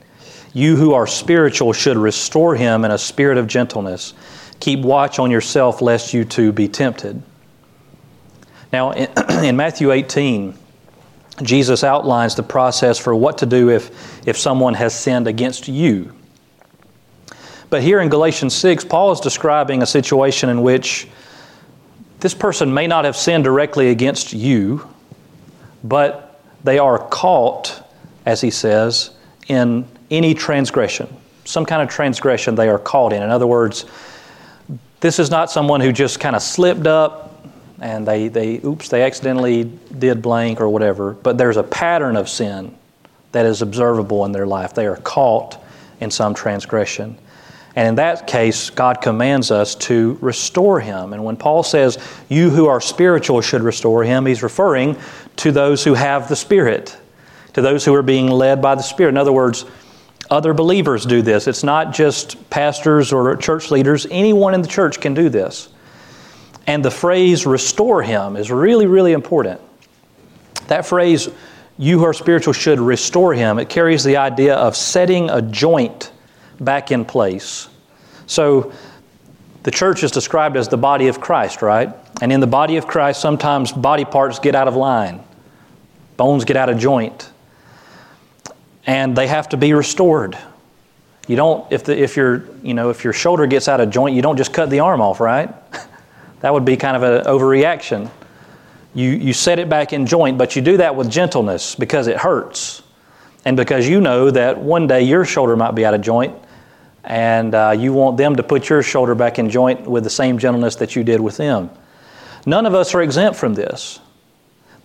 you 0.53 0.75
who 0.75 0.93
are 0.93 1.05
spiritual 1.05 1.73
should 1.73 1.97
restore 1.97 2.55
him 2.55 2.85
in 2.85 2.91
a 2.91 2.97
spirit 2.97 3.37
of 3.37 3.47
gentleness. 3.47 4.13
Keep 4.59 4.79
watch 4.79 5.19
on 5.19 5.29
yourself, 5.29 5.81
lest 5.81 6.13
you 6.13 6.23
too 6.23 6.51
be 6.51 6.67
tempted. 6.67 7.21
Now, 8.71 8.91
in, 8.91 9.09
in 9.43 9.55
Matthew 9.57 9.91
18, 9.91 10.57
Jesus 11.43 11.83
outlines 11.83 12.35
the 12.35 12.43
process 12.43 12.97
for 12.97 13.13
what 13.13 13.37
to 13.39 13.45
do 13.45 13.69
if, 13.69 14.27
if 14.27 14.37
someone 14.37 14.73
has 14.73 14.97
sinned 14.97 15.27
against 15.27 15.67
you. 15.67 16.16
But 17.69 17.81
here 17.81 17.99
in 17.99 18.09
Galatians 18.09 18.53
6, 18.55 18.85
Paul 18.85 19.11
is 19.11 19.19
describing 19.19 19.81
a 19.81 19.85
situation 19.85 20.49
in 20.49 20.61
which 20.61 21.07
this 22.19 22.33
person 22.33 22.73
may 22.73 22.87
not 22.87 23.05
have 23.05 23.15
sinned 23.15 23.43
directly 23.43 23.89
against 23.89 24.33
you, 24.33 24.87
but 25.83 26.41
they 26.63 26.79
are 26.79 26.97
caught, 27.09 27.83
as 28.25 28.41
he 28.41 28.49
says, 28.49 29.11
in 29.47 29.85
any 30.09 30.33
transgression. 30.33 31.13
Some 31.45 31.65
kind 31.65 31.81
of 31.81 31.89
transgression 31.89 32.55
they 32.55 32.69
are 32.69 32.79
caught 32.79 33.13
in. 33.13 33.21
In 33.21 33.29
other 33.29 33.47
words, 33.47 33.85
this 34.99 35.19
is 35.19 35.29
not 35.29 35.51
someone 35.51 35.81
who 35.81 35.91
just 35.91 36.19
kind 36.19 36.35
of 36.35 36.41
slipped 36.41 36.87
up 36.87 37.27
and 37.79 38.07
they, 38.07 38.27
they 38.27 38.57
oops, 38.63 38.89
they 38.89 39.03
accidentally 39.03 39.65
did 39.99 40.21
blank 40.21 40.59
or 40.59 40.69
whatever, 40.69 41.13
but 41.13 41.37
there's 41.37 41.57
a 41.57 41.63
pattern 41.63 42.15
of 42.15 42.27
sin 42.27 42.75
that 43.33 43.45
is 43.45 43.61
observable 43.61 44.25
in 44.25 44.31
their 44.31 44.47
life. 44.47 44.73
They 44.73 44.87
are 44.87 44.97
caught 44.97 45.63
in 45.99 46.09
some 46.09 46.33
transgression. 46.33 47.17
And 47.77 47.89
in 47.89 47.95
that 47.95 48.25
case, 48.25 48.71
God 48.71 49.01
commands 49.01 49.51
us 49.51 49.75
to 49.75 50.17
restore 50.19 50.79
him. 50.79 51.13
And 51.13 51.23
when 51.23 51.37
Paul 51.37 51.61
says, 51.61 51.99
You 52.27 52.49
who 52.49 52.65
are 52.65 52.81
spiritual 52.81 53.39
should 53.41 53.61
restore 53.61 54.03
him, 54.03 54.25
he's 54.25 54.41
referring 54.41 54.97
to 55.35 55.51
those 55.51 55.83
who 55.83 55.93
have 55.93 56.27
the 56.27 56.35
Spirit, 56.35 56.97
to 57.53 57.61
those 57.61 57.85
who 57.85 57.93
are 57.93 58.01
being 58.01 58.31
led 58.31 58.63
by 58.63 58.73
the 58.73 58.81
Spirit. 58.81 59.09
In 59.09 59.17
other 59.17 59.31
words, 59.31 59.63
other 60.31 60.55
believers 60.55 61.05
do 61.05 61.21
this. 61.21 61.45
It's 61.47 61.63
not 61.63 61.93
just 61.93 62.49
pastors 62.49 63.13
or 63.13 63.35
church 63.35 63.69
leaders, 63.69 64.07
anyone 64.09 64.55
in 64.55 64.63
the 64.63 64.67
church 64.67 64.99
can 64.99 65.13
do 65.13 65.29
this. 65.29 65.69
And 66.65 66.83
the 66.83 66.89
phrase 66.89 67.45
restore 67.45 68.01
him 68.01 68.37
is 68.37 68.49
really, 68.49 68.87
really 68.87 69.11
important. 69.11 69.61
That 70.65 70.87
phrase, 70.87 71.29
you 71.77 71.99
who 71.99 72.05
are 72.05 72.13
spiritual 72.15 72.53
should 72.53 72.79
restore 72.79 73.35
him, 73.35 73.59
it 73.59 73.69
carries 73.69 74.03
the 74.03 74.17
idea 74.17 74.55
of 74.55 74.75
setting 74.75 75.29
a 75.29 75.43
joint 75.43 76.11
back 76.59 76.91
in 76.91 77.05
place. 77.05 77.69
So 78.25 78.71
the 79.63 79.71
church 79.71 80.03
is 80.03 80.11
described 80.11 80.57
as 80.57 80.67
the 80.67 80.77
body 80.77 81.07
of 81.07 81.19
Christ, 81.19 81.61
right? 81.61 81.93
And 82.21 82.31
in 82.31 82.39
the 82.39 82.47
body 82.47 82.77
of 82.77 82.87
Christ, 82.87 83.19
sometimes 83.19 83.71
body 83.71 84.05
parts 84.05 84.39
get 84.39 84.55
out 84.55 84.67
of 84.67 84.75
line, 84.75 85.23
bones 86.15 86.45
get 86.45 86.57
out 86.57 86.69
of 86.69 86.77
joint, 86.77 87.29
and 88.85 89.15
they 89.15 89.27
have 89.27 89.49
to 89.49 89.57
be 89.57 89.73
restored. 89.73 90.37
You 91.27 91.35
don't, 91.35 91.69
if, 91.71 91.83
the, 91.83 92.01
if, 92.01 92.15
your, 92.15 92.45
you 92.63 92.73
know, 92.73 92.89
if 92.89 93.03
your 93.03 93.11
shoulder 93.11 93.45
gets 93.45 93.67
out 93.67 93.81
of 93.81 93.89
joint, 93.89 94.15
you 94.15 94.21
don't 94.21 94.37
just 94.37 94.53
cut 94.53 94.69
the 94.69 94.79
arm 94.79 95.01
off, 95.01 95.19
right? 95.19 95.53
that 96.39 96.53
would 96.53 96.63
be 96.63 96.77
kind 96.77 96.95
of 96.95 97.03
an 97.03 97.25
overreaction. 97.25 98.09
You, 98.93 99.09
you 99.09 99.33
set 99.33 99.59
it 99.59 99.67
back 99.67 99.91
in 99.91 100.05
joint, 100.05 100.37
but 100.37 100.55
you 100.55 100.61
do 100.61 100.77
that 100.77 100.95
with 100.95 101.11
gentleness 101.11 101.75
because 101.75 102.07
it 102.07 102.15
hurts. 102.15 102.81
And 103.43 103.57
because 103.57 103.87
you 103.87 103.99
know 103.99 104.31
that 104.31 104.57
one 104.57 104.87
day 104.87 105.03
your 105.03 105.25
shoulder 105.25 105.55
might 105.57 105.75
be 105.75 105.85
out 105.85 105.93
of 105.93 106.01
joint 106.01 106.35
and 107.07 107.55
uh, 107.55 107.73
you 107.75 107.93
want 107.93 108.17
them 108.17 108.35
to 108.35 108.43
put 108.43 108.67
your 108.67 108.83
shoulder 108.83 109.15
back 109.15 109.39
in 109.39 109.49
joint 109.49 109.87
with 109.87 110.03
the 110.03 110.09
same 110.09 110.37
gentleness 110.37 110.75
that 110.75 110.95
you 110.95 111.05
did 111.05 111.21
with 111.21 111.37
them. 111.37 111.69
None 112.45 112.65
of 112.65 112.75
us 112.75 112.93
are 112.93 113.01
exempt 113.01 113.39
from 113.39 113.53
this, 113.53 113.99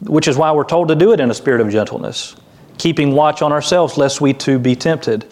which 0.01 0.29
is 0.29 0.37
why 0.37 0.53
we're 0.53 0.65
told 0.65 0.89
to 0.89 0.95
do 0.95 1.13
it 1.13 1.19
in 1.19 1.31
a 1.31 1.35
spirit 1.35 1.61
of 1.61 1.69
gentleness, 1.71 2.37
keeping 2.79 3.13
watch 3.13 3.43
on 3.43 3.51
ourselves 3.51 3.99
lest 3.99 4.21
we 4.21 4.33
too 4.33 4.61
be 4.61 4.77
tempted. 4.77 5.27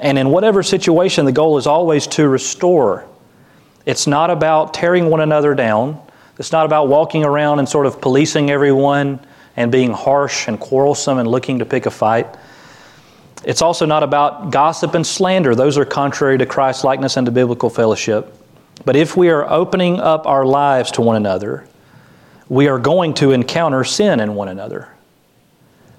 And 0.00 0.18
in 0.18 0.30
whatever 0.30 0.64
situation, 0.64 1.26
the 1.26 1.32
goal 1.32 1.58
is 1.58 1.66
always 1.68 2.08
to 2.08 2.28
restore. 2.28 3.08
It's 3.86 4.08
not 4.08 4.30
about 4.30 4.74
tearing 4.74 5.08
one 5.08 5.20
another 5.20 5.54
down. 5.54 6.00
It's 6.40 6.50
not 6.50 6.66
about 6.66 6.88
walking 6.88 7.24
around 7.24 7.60
and 7.60 7.68
sort 7.68 7.86
of 7.86 8.00
policing 8.00 8.50
everyone 8.50 9.20
and 9.56 9.70
being 9.70 9.92
harsh 9.92 10.48
and 10.48 10.58
quarrelsome 10.58 11.18
and 11.18 11.28
looking 11.28 11.60
to 11.60 11.64
pick 11.64 11.86
a 11.86 11.90
fight. 11.90 12.26
It's 13.46 13.62
also 13.62 13.86
not 13.86 14.02
about 14.02 14.50
gossip 14.50 14.94
and 14.94 15.06
slander. 15.06 15.54
Those 15.54 15.78
are 15.78 15.84
contrary 15.84 16.36
to 16.38 16.46
Christ 16.46 16.82
likeness 16.82 17.16
and 17.16 17.24
to 17.26 17.30
biblical 17.30 17.70
fellowship. 17.70 18.34
But 18.84 18.96
if 18.96 19.16
we 19.16 19.30
are 19.30 19.48
opening 19.48 20.00
up 20.00 20.26
our 20.26 20.44
lives 20.44 20.90
to 20.92 21.00
one 21.00 21.14
another, 21.14 21.64
we 22.48 22.66
are 22.66 22.80
going 22.80 23.14
to 23.14 23.30
encounter 23.30 23.84
sin 23.84 24.18
in 24.18 24.34
one 24.34 24.48
another. 24.48 24.88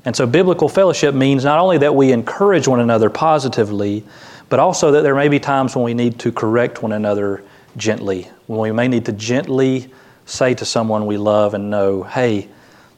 And 0.03 0.13
so, 0.13 0.27
biblical 0.27 0.67
fellowship 0.67 1.15
means 1.15 1.45
not 1.45 1.59
only 1.59 1.77
that 1.77 1.95
we 1.95 2.11
encourage 2.11 2.67
one 2.67 2.81
another 2.81 3.09
positively, 3.09 4.03
but 4.49 4.59
also 4.59 4.91
that 4.91 5.01
there 5.03 5.15
may 5.15 5.29
be 5.29 5.39
times 5.39 5.73
when 5.73 5.85
we 5.85 5.93
need 5.93 6.19
to 6.19 6.33
correct 6.33 6.83
one 6.83 6.91
another 6.91 7.43
gently, 7.77 8.23
when 8.47 8.59
we 8.59 8.71
may 8.73 8.89
need 8.89 9.05
to 9.05 9.13
gently 9.13 9.89
say 10.25 10.53
to 10.53 10.65
someone 10.65 11.05
we 11.05 11.17
love 11.17 11.53
and 11.53 11.69
know, 11.69 12.03
hey, 12.03 12.49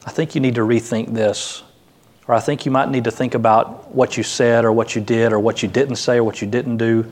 I 0.07 0.11
think 0.11 0.33
you 0.33 0.41
need 0.41 0.55
to 0.55 0.61
rethink 0.61 1.13
this 1.13 1.61
or 2.29 2.35
I 2.35 2.39
think 2.39 2.63
you 2.63 2.71
might 2.71 2.91
need 2.91 3.05
to 3.05 3.11
think 3.11 3.33
about 3.33 3.89
what 3.93 4.15
you 4.15 4.21
said 4.21 4.63
or 4.63 4.71
what 4.71 4.93
you 4.93 5.01
did 5.01 5.33
or 5.33 5.39
what 5.39 5.63
you 5.63 5.67
didn't 5.67 5.95
say 5.95 6.17
or 6.17 6.23
what 6.23 6.43
you 6.43 6.47
didn't 6.47 6.77
do. 6.77 7.11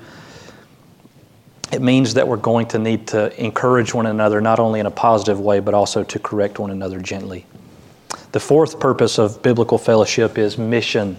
It 1.71 1.81
means 1.81 2.13
that 2.13 2.27
we're 2.27 2.37
going 2.37 2.67
to 2.67 2.77
need 2.77 3.07
to 3.07 3.43
encourage 3.43 3.95
one 3.95 4.05
another, 4.05 4.41
not 4.41 4.59
only 4.59 4.79
in 4.79 4.85
a 4.85 4.91
positive 4.91 5.39
way, 5.39 5.59
but 5.59 5.73
also 5.73 6.03
to 6.03 6.19
correct 6.19 6.59
one 6.59 6.69
another 6.69 6.99
gently. 6.99 7.47
The 8.31 8.39
fourth 8.39 8.79
purpose 8.79 9.17
of 9.17 9.41
biblical 9.41 9.79
fellowship 9.79 10.37
is 10.37 10.59
mission. 10.59 11.17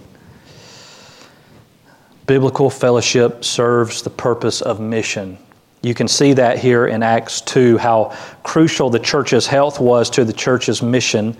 Biblical 2.25 2.69
fellowship 2.69 3.43
serves 3.43 4.01
the 4.01 4.09
purpose 4.09 4.61
of 4.61 4.79
mission. 4.79 5.37
You 5.81 5.93
can 5.93 6.07
see 6.07 6.31
that 6.33 6.57
here 6.57 6.87
in 6.87 7.03
Acts 7.03 7.41
2, 7.41 7.77
how 7.77 8.15
crucial 8.43 8.89
the 8.89 8.99
church's 8.99 9.45
health 9.45 9.81
was 9.81 10.09
to 10.11 10.23
the 10.23 10.31
church's 10.31 10.81
mission 10.81 11.35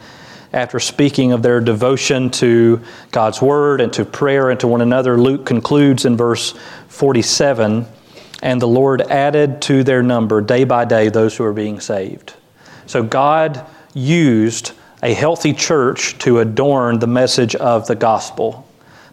after 0.51 0.79
speaking 0.79 1.31
of 1.31 1.43
their 1.43 1.59
devotion 1.59 2.29
to 2.31 2.81
God's 3.11 3.41
Word 3.41 3.81
and 3.81 3.93
to 3.93 4.05
prayer 4.05 4.49
and 4.49 4.59
to 4.59 4.67
one 4.67 4.81
another, 4.81 5.17
Luke 5.17 5.45
concludes 5.45 6.05
in 6.05 6.17
verse 6.17 6.55
47 6.87 7.85
And 8.41 8.61
the 8.61 8.67
Lord 8.67 9.01
added 9.03 9.61
to 9.63 9.83
their 9.83 10.01
number 10.01 10.41
day 10.41 10.63
by 10.63 10.85
day 10.85 11.09
those 11.09 11.37
who 11.37 11.43
are 11.43 11.53
being 11.53 11.79
saved. 11.79 12.33
So 12.87 13.03
God 13.03 13.65
used 13.93 14.71
a 15.03 15.13
healthy 15.13 15.53
church 15.53 16.17
to 16.19 16.39
adorn 16.39 16.99
the 16.99 17.07
message 17.07 17.55
of 17.55 17.87
the 17.87 17.95
gospel. 17.95 18.65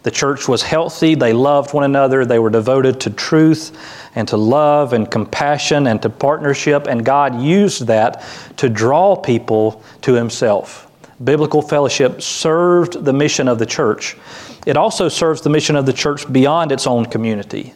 The 0.03 0.11
church 0.11 0.49
was 0.49 0.63
healthy, 0.63 1.17
they 1.17 1.33
loved 1.33 1.75
one 1.75 1.85
another, 1.85 2.25
they 2.25 2.39
were 2.39 2.51
devoted 2.51 3.01
to 3.01 3.11
truth 3.11 3.77
and 4.15 4.27
to 4.29 4.37
love 4.37 4.93
and 4.93 5.11
compassion 5.11 5.89
and 5.89 6.01
to 6.03 6.09
partnership, 6.09 6.87
and 6.87 7.05
God 7.05 7.41
used 7.43 7.89
that 7.89 8.25
to 8.57 8.69
draw 8.69 9.17
people 9.17 9.83
to 10.03 10.15
Himself 10.15 10.86
biblical 11.23 11.63
fellowship 11.63 12.21
served 12.23 13.05
the 13.05 13.13
mission 13.13 13.49
of 13.49 13.59
the 13.59 13.67
church. 13.67 14.17
It 14.67 14.77
also 14.77 15.09
serves 15.09 15.41
the 15.41 15.51
mission 15.51 15.77
of 15.77 15.87
the 15.87 15.93
church 15.93 16.31
beyond 16.33 16.73
its 16.73 16.87
own 16.87 17.07
community. 17.07 17.75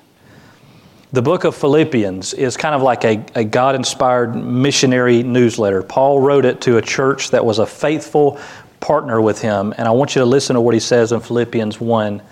The 1.13 1.23
book 1.23 1.45
of 1.45 1.57
Philippians 1.57 2.35
is 2.35 2.57
kind 2.57 2.75
of 2.75 2.83
like 2.83 3.05
a, 3.05 3.25
a 3.35 3.43
God 3.43 3.75
inspired 3.75 4.37
missionary 4.37 5.25
newsletter. 5.25 5.83
Paul 5.83 6.21
wrote 6.21 6.45
it 6.45 6.61
to 6.63 6.77
a 6.77 6.83
church 6.83 7.31
that 7.31 7.45
was 7.45 7.59
a 7.59 7.67
faithful 7.67 8.39
partner 8.79 9.21
with 9.21 9.41
him. 9.41 9.75
And 9.77 9.89
I 9.89 9.91
want 9.91 10.15
you 10.15 10.21
to 10.21 10.27
listen 10.27 10.55
to 10.55 10.61
what 10.61 10.75
he 10.75 10.81
says 10.81 11.13
in 11.13 11.21
Philippians 11.21 11.81
1. 11.81 12.23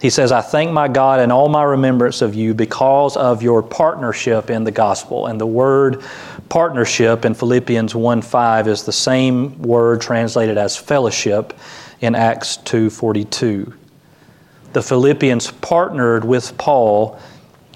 He 0.00 0.10
says, 0.10 0.32
I 0.32 0.40
thank 0.40 0.72
my 0.72 0.88
God 0.88 1.20
in 1.20 1.30
all 1.30 1.48
my 1.48 1.62
remembrance 1.62 2.20
of 2.20 2.34
you 2.34 2.52
because 2.52 3.16
of 3.16 3.42
your 3.42 3.62
partnership 3.62 4.50
in 4.50 4.64
the 4.64 4.70
gospel. 4.70 5.26
And 5.26 5.40
the 5.40 5.46
word 5.46 6.02
partnership 6.48 7.24
in 7.24 7.34
Philippians 7.34 7.94
1 7.94 8.22
5 8.22 8.68
is 8.68 8.84
the 8.84 8.92
same 8.92 9.60
word 9.62 10.00
translated 10.00 10.58
as 10.58 10.76
fellowship 10.76 11.52
in 12.00 12.14
Acts 12.14 12.58
2.42. 12.58 13.72
The 14.72 14.82
Philippians 14.82 15.52
partnered 15.52 16.24
with 16.24 16.58
Paul 16.58 17.20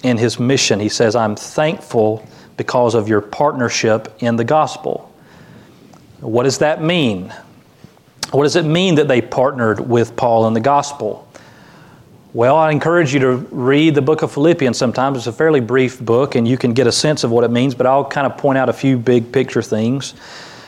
in 0.03 0.19
his 0.19 0.41
mission. 0.41 0.81
He 0.81 0.89
says, 0.89 1.15
I'm 1.15 1.37
thankful 1.37 2.27
because 2.57 2.95
of 2.95 3.09
your 3.09 3.21
partnership 3.21 4.17
in 4.19 4.37
the 4.37 4.45
gospel. 4.45 5.15
What 6.21 6.43
does 6.43 6.59
that 6.59 6.83
mean? 6.83 7.33
What 8.33 8.43
does 8.43 8.57
it 8.57 8.65
mean 8.65 8.97
that 8.97 9.07
they 9.07 9.23
partnered 9.23 9.81
with 9.81 10.17
Paul 10.17 10.49
in 10.49 10.55
the 10.55 10.61
gospel? 10.61 11.28
Well, 12.35 12.57
I 12.57 12.73
encourage 12.73 13.15
you 13.15 13.21
to 13.21 13.37
read 13.51 13.95
the 13.95 14.03
book 14.03 14.21
of 14.21 14.31
Philippians 14.31 14.77
sometimes. 14.77 15.17
It's 15.17 15.27
a 15.27 15.33
fairly 15.33 15.61
brief 15.61 15.99
book, 15.99 16.35
and 16.35 16.47
you 16.47 16.59
can 16.59 16.75
get 16.75 16.87
a 16.87 16.93
sense 16.93 17.25
of 17.25 17.31
what 17.31 17.43
it 17.43 17.51
means, 17.51 17.75
but 17.75 17.87
I'll 17.87 18.05
kind 18.05 18.27
of 18.27 18.37
point 18.37 18.59
out 18.59 18.69
a 18.69 18.73
few 18.75 18.99
big 18.99 19.33
picture 19.33 19.63
things. 19.63 20.13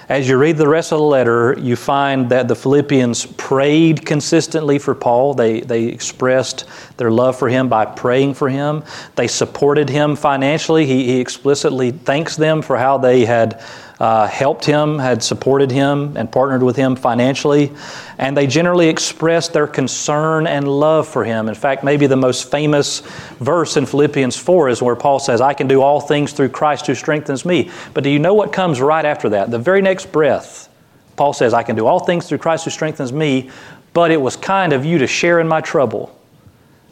As 0.09 0.27
you 0.27 0.39
read 0.39 0.57
the 0.57 0.67
rest 0.67 0.91
of 0.91 0.99
the 0.99 1.05
letter, 1.05 1.55
you 1.59 1.77
find 1.77 2.31
that 2.31 2.49
the 2.49 2.57
Philippians 2.57 3.27
prayed 3.27 4.07
consistently 4.07 4.79
for 4.79 4.95
Paul. 4.95 5.35
They, 5.35 5.61
they 5.61 5.85
expressed 5.85 6.65
their 6.97 7.11
love 7.11 7.39
for 7.39 7.51
him 7.51 7.69
by 7.69 7.85
praying 7.85 8.35
for 8.35 8.49
him. 8.49 8.83
They 9.17 9.29
supported 9.29 9.91
him 9.91 10.17
financially. 10.17 10.87
He, 10.87 11.05
he 11.05 11.21
explicitly 11.21 11.91
thanks 11.91 12.37
them 12.37 12.63
for 12.63 12.79
how 12.79 12.97
they 12.97 13.27
had 13.27 13.63
uh, 14.01 14.27
helped 14.27 14.65
him, 14.65 14.99
had 14.99 15.23
supported 15.23 15.71
him, 15.71 16.17
and 16.17 16.33
partnered 16.33 16.63
with 16.63 16.75
him 16.75 16.97
financially. 16.97 17.71
And 18.17 18.35
they 18.35 18.47
generally 18.47 18.89
expressed 18.89 19.53
their 19.53 19.67
concern 19.67 20.47
and 20.47 20.67
love 20.67 21.07
for 21.07 21.23
him. 21.23 21.49
In 21.49 21.55
fact, 21.55 21.85
maybe 21.85 22.07
the 22.07 22.17
most 22.17 22.51
famous 22.51 23.01
verse 23.41 23.77
in 23.77 23.85
Philippians 23.85 24.37
4 24.37 24.71
is 24.71 24.81
where 24.81 24.97
Paul 24.97 25.19
says, 25.19 25.43
I 25.43 25.53
can 25.53 25.69
do 25.69 25.83
all 25.83 26.01
things 26.01 26.33
through 26.33 26.49
Christ 26.49 26.87
who 26.87 26.95
strengthens 26.95 27.45
me. 27.45 27.71
But 27.93 28.03
do 28.03 28.11
you 28.11 28.19
know 28.19 28.33
what 28.33 28.55
comes 28.55 28.81
right 28.81 29.05
after 29.05 29.29
that? 29.31 29.51
The 29.51 29.59
very 29.59 29.83
next 29.83 30.11
breath, 30.11 30.71
Paul 31.17 31.35
says, 31.35 31.53
I 31.53 31.63
can 31.63 31.77
do 31.77 31.87
all 31.87 32.01
things 32.01 32.27
through 32.27 32.39
Christ 32.39 32.65
who 32.65 32.71
strengthens 32.71 33.13
me, 33.13 33.51
but 33.93 34.11
it 34.11 34.21
was 34.21 34.35
kind 34.35 34.73
of 34.73 34.87
you 34.87 34.99
to 34.99 35.07
share 35.07 35.41
in 35.41 35.47
my 35.47 35.61
trouble. 35.61 36.17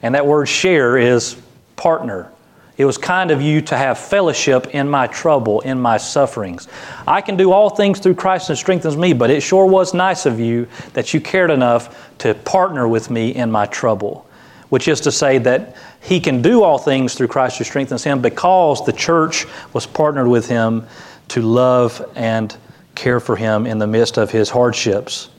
And 0.02 0.14
that 0.14 0.26
word 0.26 0.46
share 0.46 0.98
is 0.98 1.40
partner. 1.76 2.30
It 2.78 2.84
was 2.84 2.96
kind 2.96 3.32
of 3.32 3.42
you 3.42 3.60
to 3.62 3.76
have 3.76 3.98
fellowship 3.98 4.68
in 4.68 4.88
my 4.88 5.08
trouble, 5.08 5.60
in 5.62 5.80
my 5.80 5.96
sufferings. 5.96 6.68
I 7.08 7.20
can 7.20 7.36
do 7.36 7.50
all 7.50 7.70
things 7.70 7.98
through 7.98 8.14
Christ 8.14 8.46
who 8.46 8.54
strengthens 8.54 8.96
me, 8.96 9.12
but 9.12 9.30
it 9.30 9.42
sure 9.42 9.66
was 9.66 9.94
nice 9.94 10.26
of 10.26 10.38
you 10.38 10.68
that 10.92 11.12
you 11.12 11.20
cared 11.20 11.50
enough 11.50 12.16
to 12.18 12.34
partner 12.34 12.86
with 12.86 13.10
me 13.10 13.34
in 13.34 13.50
my 13.50 13.66
trouble. 13.66 14.24
Which 14.68 14.86
is 14.86 15.00
to 15.00 15.12
say 15.12 15.38
that 15.38 15.76
he 16.00 16.20
can 16.20 16.40
do 16.40 16.62
all 16.62 16.78
things 16.78 17.14
through 17.14 17.28
Christ 17.28 17.58
who 17.58 17.64
strengthens 17.64 18.04
him 18.04 18.22
because 18.22 18.86
the 18.86 18.92
church 18.92 19.46
was 19.72 19.84
partnered 19.84 20.28
with 20.28 20.48
him 20.48 20.86
to 21.28 21.42
love 21.42 22.08
and 22.14 22.56
care 22.94 23.18
for 23.18 23.34
him 23.34 23.66
in 23.66 23.78
the 23.78 23.86
midst 23.88 24.18
of 24.18 24.30
his 24.30 24.50
hardships. 24.50 25.30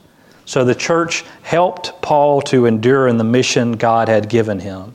So 0.44 0.64
the 0.64 0.74
church 0.74 1.24
helped 1.42 2.02
Paul 2.02 2.42
to 2.42 2.66
endure 2.66 3.08
in 3.08 3.16
the 3.16 3.24
mission 3.24 3.72
God 3.72 4.08
had 4.08 4.28
given 4.28 4.60
him. 4.60 4.94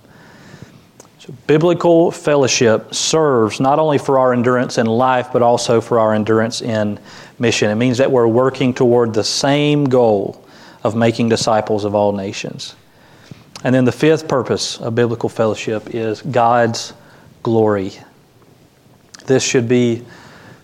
So 1.25 1.33
biblical 1.47 2.11
fellowship 2.11 2.93
serves 2.93 3.59
not 3.59 3.79
only 3.79 3.97
for 3.97 4.19
our 4.19 4.31
endurance 4.31 4.77
in 4.77 4.85
life, 4.85 5.29
but 5.33 5.41
also 5.41 5.81
for 5.81 5.97
our 5.97 6.13
endurance 6.13 6.61
in 6.61 6.99
mission. 7.39 7.71
It 7.71 7.75
means 7.75 7.97
that 7.97 8.11
we're 8.11 8.27
working 8.27 8.75
toward 8.75 9.13
the 9.13 9.23
same 9.23 9.85
goal 9.85 10.45
of 10.83 10.95
making 10.95 11.29
disciples 11.29 11.83
of 11.83 11.95
all 11.95 12.11
nations. 12.11 12.75
And 13.63 13.73
then 13.73 13.85
the 13.85 13.91
fifth 13.91 14.27
purpose 14.27 14.79
of 14.79 14.93
biblical 14.93 15.27
fellowship 15.27 15.95
is 15.95 16.21
God's 16.21 16.93
glory. 17.41 17.93
This 19.25 19.41
should 19.41 19.67
be 19.67 20.05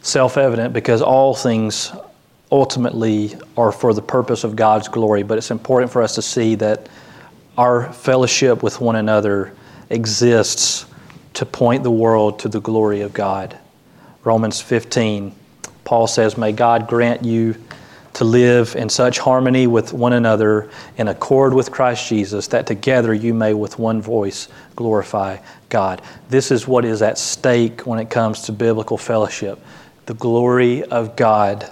self 0.03 0.37
evident 0.37 0.73
because 0.73 1.01
all 1.01 1.33
things 1.33 1.91
ultimately 2.51 3.35
are 3.57 3.71
for 3.71 3.95
the 3.95 4.01
purpose 4.01 4.43
of 4.43 4.55
God's 4.55 4.87
glory, 4.87 5.23
but 5.23 5.39
it's 5.39 5.49
important 5.49 5.91
for 5.91 6.03
us 6.03 6.13
to 6.15 6.21
see 6.21 6.53
that 6.55 6.87
our 7.57 7.91
fellowship 7.93 8.61
with 8.61 8.79
one 8.79 8.97
another 8.97 9.55
exists 9.91 10.85
to 11.33 11.45
point 11.45 11.83
the 11.83 11.91
world 11.91 12.39
to 12.39 12.49
the 12.49 12.61
glory 12.61 13.01
of 13.01 13.13
God. 13.13 13.57
Romans 14.23 14.61
15, 14.61 15.33
Paul 15.83 16.07
says, 16.07 16.37
May 16.37 16.51
God 16.51 16.87
grant 16.87 17.23
you 17.23 17.55
to 18.13 18.23
live 18.25 18.75
in 18.75 18.89
such 18.89 19.19
harmony 19.19 19.67
with 19.67 19.93
one 19.93 20.13
another 20.13 20.69
in 20.97 21.07
accord 21.07 21.53
with 21.53 21.71
Christ 21.71 22.07
Jesus 22.07 22.47
that 22.47 22.67
together 22.67 23.13
you 23.13 23.33
may 23.33 23.53
with 23.53 23.79
one 23.79 24.01
voice 24.01 24.49
glorify 24.75 25.37
God. 25.69 26.01
This 26.29 26.51
is 26.51 26.67
what 26.67 26.83
is 26.83 27.01
at 27.01 27.17
stake 27.17 27.87
when 27.87 27.99
it 27.99 28.09
comes 28.09 28.41
to 28.43 28.51
biblical 28.51 28.97
fellowship 28.97 29.59
the 30.07 30.13
glory 30.15 30.83
of 30.83 31.15
God. 31.15 31.71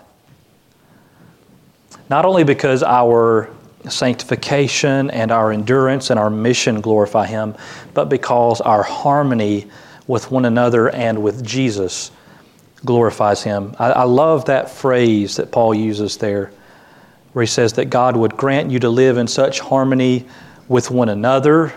Not 2.09 2.25
only 2.25 2.43
because 2.43 2.83
our 2.83 3.49
sanctification 3.87 5.09
and 5.11 5.31
our 5.31 5.51
endurance 5.51 6.09
and 6.09 6.19
our 6.19 6.29
mission 6.29 6.81
glorify 6.81 7.27
Him, 7.27 7.55
but 7.93 8.09
because 8.09 8.61
our 8.61 8.83
harmony 8.83 9.67
with 10.07 10.31
one 10.31 10.45
another 10.45 10.89
and 10.89 11.21
with 11.23 11.45
Jesus 11.45 12.11
glorifies 12.83 13.43
Him. 13.43 13.75
I, 13.79 13.91
I, 13.91 14.03
love 14.03 14.45
that 14.45 14.69
phrase 14.69 15.37
that 15.37 15.51
Paul 15.51 15.73
uses 15.73 16.17
there, 16.17 16.51
where 17.33 17.43
he 17.43 17.47
says 17.47 17.73
that 17.73 17.85
God 17.85 18.17
would 18.17 18.35
grant 18.35 18.71
you 18.71 18.79
to 18.79 18.89
live 18.89 19.17
in 19.17 19.27
such 19.27 19.59
harmony 19.59 20.25
with 20.67 20.89
one 20.91 21.09
another 21.09 21.73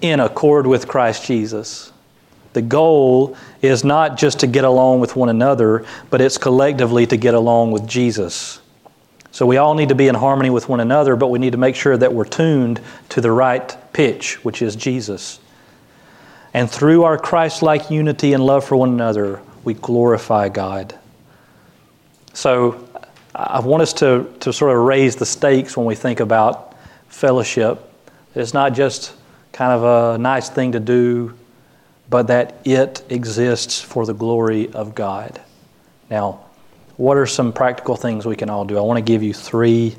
in 0.00 0.20
accord 0.20 0.66
with 0.66 0.86
Christ 0.86 1.24
Jesus. 1.24 1.92
The 2.52 2.62
goal 2.62 3.36
is 3.60 3.84
not 3.84 4.16
just 4.16 4.40
to 4.40 4.46
get 4.46 4.64
along 4.64 5.00
with 5.00 5.16
one 5.16 5.28
another, 5.28 5.84
but 6.10 6.20
it's 6.20 6.38
collectively 6.38 7.06
to 7.06 7.16
get 7.16 7.34
along 7.34 7.72
with 7.72 7.86
Jesus. 7.86 8.60
So 9.36 9.44
we 9.44 9.58
all 9.58 9.74
need 9.74 9.90
to 9.90 9.94
be 9.94 10.08
in 10.08 10.14
harmony 10.14 10.48
with 10.48 10.66
one 10.66 10.80
another, 10.80 11.14
but 11.14 11.28
we 11.28 11.38
need 11.38 11.52
to 11.52 11.58
make 11.58 11.76
sure 11.76 11.94
that 11.94 12.14
we're 12.14 12.24
tuned 12.24 12.80
to 13.10 13.20
the 13.20 13.30
right 13.30 13.76
pitch, 13.92 14.42
which 14.42 14.62
is 14.62 14.74
Jesus. 14.74 15.40
And 16.54 16.70
through 16.70 17.02
our 17.02 17.18
Christ 17.18 17.60
like 17.60 17.90
unity 17.90 18.32
and 18.32 18.42
love 18.42 18.64
for 18.64 18.76
one 18.76 18.88
another, 18.88 19.42
we 19.62 19.74
glorify 19.74 20.48
God. 20.48 20.98
So 22.32 22.88
I 23.34 23.60
want 23.60 23.82
us 23.82 23.92
to, 23.92 24.26
to 24.40 24.54
sort 24.54 24.74
of 24.74 24.82
raise 24.82 25.16
the 25.16 25.26
stakes 25.26 25.76
when 25.76 25.84
we 25.84 25.94
think 25.94 26.20
about 26.20 26.74
fellowship. 27.08 27.92
It's 28.34 28.54
not 28.54 28.72
just 28.72 29.12
kind 29.52 29.70
of 29.70 30.14
a 30.14 30.18
nice 30.18 30.48
thing 30.48 30.72
to 30.72 30.80
do, 30.80 31.36
but 32.08 32.28
that 32.28 32.54
it 32.64 33.04
exists 33.10 33.82
for 33.82 34.06
the 34.06 34.14
glory 34.14 34.72
of 34.72 34.94
God. 34.94 35.42
Now, 36.08 36.45
what 36.96 37.16
are 37.16 37.26
some 37.26 37.52
practical 37.52 37.96
things 37.96 38.24
we 38.24 38.36
can 38.36 38.48
all 38.48 38.64
do? 38.64 38.78
I 38.78 38.80
want 38.80 38.98
to 38.98 39.02
give 39.02 39.22
you 39.22 39.32
three 39.32 39.96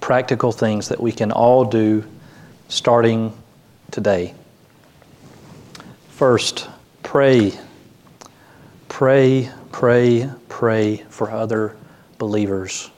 practical 0.00 0.52
things 0.52 0.88
that 0.88 1.00
we 1.00 1.12
can 1.12 1.32
all 1.32 1.64
do 1.64 2.04
starting 2.68 3.36
today. 3.90 4.34
First, 6.10 6.68
pray. 7.02 7.52
Pray, 8.88 9.50
pray, 9.72 10.30
pray 10.48 10.96
for 11.08 11.30
other 11.30 11.76
believers. 12.18 12.90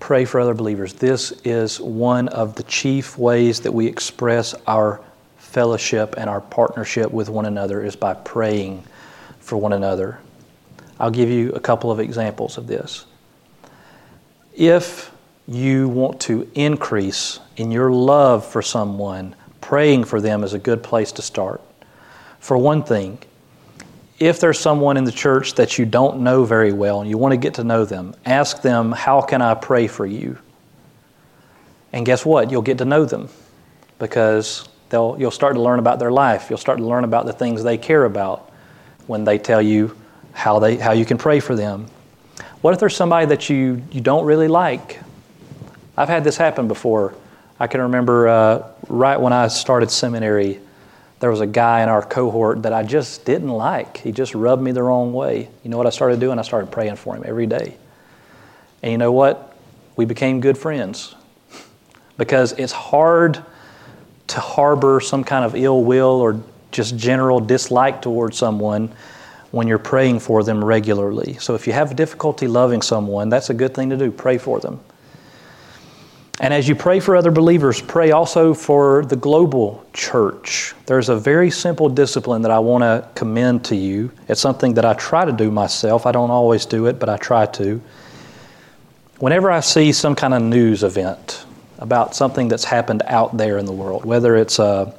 Pray 0.00 0.24
for 0.24 0.40
other 0.40 0.54
believers. 0.54 0.94
This 0.94 1.32
is 1.44 1.80
one 1.80 2.28
of 2.28 2.54
the 2.56 2.64
chief 2.64 3.16
ways 3.16 3.60
that 3.60 3.72
we 3.72 3.86
express 3.86 4.54
our 4.66 5.00
fellowship 5.38 6.14
and 6.16 6.28
our 6.28 6.40
partnership 6.40 7.10
with 7.10 7.28
one 7.28 7.46
another 7.46 7.84
is 7.84 7.94
by 7.94 8.14
praying 8.14 8.82
for 9.40 9.58
one 9.58 9.72
another. 9.72 10.18
I'll 11.02 11.10
give 11.10 11.28
you 11.28 11.50
a 11.50 11.60
couple 11.60 11.90
of 11.90 11.98
examples 11.98 12.56
of 12.56 12.68
this. 12.68 13.06
If 14.54 15.10
you 15.48 15.88
want 15.88 16.20
to 16.22 16.48
increase 16.54 17.40
in 17.56 17.72
your 17.72 17.90
love 17.90 18.46
for 18.46 18.62
someone, 18.62 19.34
praying 19.60 20.04
for 20.04 20.20
them 20.20 20.44
is 20.44 20.54
a 20.54 20.60
good 20.60 20.84
place 20.84 21.10
to 21.12 21.22
start. 21.22 21.60
For 22.38 22.56
one 22.56 22.84
thing, 22.84 23.18
if 24.20 24.38
there's 24.38 24.60
someone 24.60 24.96
in 24.96 25.02
the 25.02 25.10
church 25.10 25.54
that 25.54 25.76
you 25.76 25.84
don't 25.86 26.20
know 26.20 26.44
very 26.44 26.72
well 26.72 27.00
and 27.00 27.10
you 27.10 27.18
want 27.18 27.32
to 27.32 27.36
get 27.36 27.54
to 27.54 27.64
know 27.64 27.84
them, 27.84 28.14
ask 28.24 28.62
them, 28.62 28.92
How 28.92 29.20
can 29.22 29.42
I 29.42 29.54
pray 29.54 29.88
for 29.88 30.06
you? 30.06 30.38
And 31.92 32.06
guess 32.06 32.24
what? 32.24 32.52
You'll 32.52 32.62
get 32.62 32.78
to 32.78 32.84
know 32.84 33.04
them 33.04 33.28
because 33.98 34.68
you'll 34.92 35.32
start 35.32 35.56
to 35.56 35.60
learn 35.60 35.80
about 35.80 35.98
their 35.98 36.12
life. 36.12 36.48
You'll 36.48 36.60
start 36.60 36.78
to 36.78 36.86
learn 36.86 37.02
about 37.02 37.26
the 37.26 37.32
things 37.32 37.64
they 37.64 37.76
care 37.76 38.04
about 38.04 38.52
when 39.08 39.24
they 39.24 39.38
tell 39.38 39.60
you 39.60 39.96
how, 40.32 40.58
they, 40.58 40.76
how 40.76 40.92
you 40.92 41.04
can 41.04 41.18
pray 41.18 41.40
for 41.40 41.54
them. 41.54 41.86
What 42.60 42.74
if 42.74 42.80
there's 42.80 42.96
somebody 42.96 43.26
that 43.26 43.50
you, 43.50 43.82
you 43.90 44.00
don't 44.00 44.24
really 44.24 44.48
like? 44.48 45.00
I've 45.96 46.08
had 46.08 46.24
this 46.24 46.36
happen 46.36 46.68
before. 46.68 47.14
I 47.58 47.66
can 47.66 47.82
remember 47.82 48.28
uh, 48.28 48.68
right 48.88 49.20
when 49.20 49.32
I 49.32 49.48
started 49.48 49.90
seminary, 49.90 50.60
there 51.20 51.30
was 51.30 51.40
a 51.40 51.46
guy 51.46 51.82
in 51.82 51.88
our 51.88 52.02
cohort 52.02 52.62
that 52.62 52.72
I 52.72 52.82
just 52.82 53.24
didn't 53.24 53.50
like. 53.50 53.98
He 53.98 54.10
just 54.10 54.34
rubbed 54.34 54.62
me 54.62 54.72
the 54.72 54.82
wrong 54.82 55.12
way. 55.12 55.48
You 55.62 55.70
know 55.70 55.76
what 55.76 55.86
I 55.86 55.90
started 55.90 56.18
doing? 56.18 56.38
I 56.38 56.42
started 56.42 56.72
praying 56.72 56.96
for 56.96 57.14
him 57.14 57.22
every 57.26 57.46
day. 57.46 57.76
And 58.82 58.90
you 58.90 58.98
know 58.98 59.12
what? 59.12 59.56
We 59.94 60.04
became 60.04 60.40
good 60.40 60.58
friends 60.58 61.14
because 62.16 62.52
it's 62.52 62.72
hard 62.72 63.44
to 64.28 64.40
harbor 64.40 65.00
some 65.00 65.22
kind 65.22 65.44
of 65.44 65.54
ill 65.54 65.84
will 65.84 66.20
or 66.20 66.40
just 66.70 66.96
general 66.96 67.38
dislike 67.38 68.02
towards 68.02 68.36
someone 68.38 68.92
when 69.52 69.68
you're 69.68 69.78
praying 69.78 70.18
for 70.18 70.42
them 70.42 70.64
regularly. 70.64 71.34
So 71.34 71.54
if 71.54 71.66
you 71.66 71.72
have 71.72 71.94
difficulty 71.94 72.48
loving 72.48 72.82
someone, 72.82 73.28
that's 73.28 73.50
a 73.50 73.54
good 73.54 73.74
thing 73.74 73.90
to 73.90 73.96
do. 73.96 74.10
Pray 74.10 74.38
for 74.38 74.58
them. 74.58 74.80
And 76.40 76.52
as 76.52 76.66
you 76.66 76.74
pray 76.74 76.98
for 76.98 77.14
other 77.14 77.30
believers, 77.30 77.80
pray 77.80 78.10
also 78.10 78.54
for 78.54 79.04
the 79.04 79.16
global 79.16 79.86
church. 79.92 80.74
There's 80.86 81.10
a 81.10 81.16
very 81.16 81.50
simple 81.50 81.88
discipline 81.90 82.42
that 82.42 82.50
I 82.50 82.58
want 82.58 82.82
to 82.82 83.06
commend 83.14 83.66
to 83.66 83.76
you. 83.76 84.10
It's 84.28 84.40
something 84.40 84.74
that 84.74 84.84
I 84.84 84.94
try 84.94 85.26
to 85.26 85.32
do 85.32 85.50
myself. 85.50 86.06
I 86.06 86.12
don't 86.12 86.30
always 86.30 86.64
do 86.64 86.86
it, 86.86 86.98
but 86.98 87.08
I 87.08 87.18
try 87.18 87.46
to. 87.46 87.80
Whenever 89.18 89.50
I 89.50 89.60
see 89.60 89.92
some 89.92 90.16
kind 90.16 90.34
of 90.34 90.42
news 90.42 90.82
event 90.82 91.44
about 91.78 92.16
something 92.16 92.48
that's 92.48 92.64
happened 92.64 93.02
out 93.06 93.36
there 93.36 93.58
in 93.58 93.66
the 93.66 93.72
world, 93.72 94.04
whether 94.04 94.34
it's 94.34 94.58
a 94.58 94.94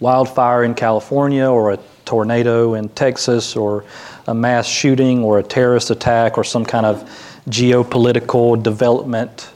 wildfire 0.00 0.62
in 0.62 0.74
California 0.74 1.44
or 1.44 1.72
a 1.72 1.78
tornado 2.08 2.74
in 2.74 2.88
Texas 2.90 3.54
or 3.54 3.84
a 4.26 4.34
mass 4.34 4.66
shooting 4.66 5.22
or 5.22 5.38
a 5.38 5.42
terrorist 5.42 5.90
attack 5.90 6.38
or 6.38 6.44
some 6.44 6.64
kind 6.64 6.86
of 6.86 7.08
geopolitical 7.48 8.60
development 8.62 9.50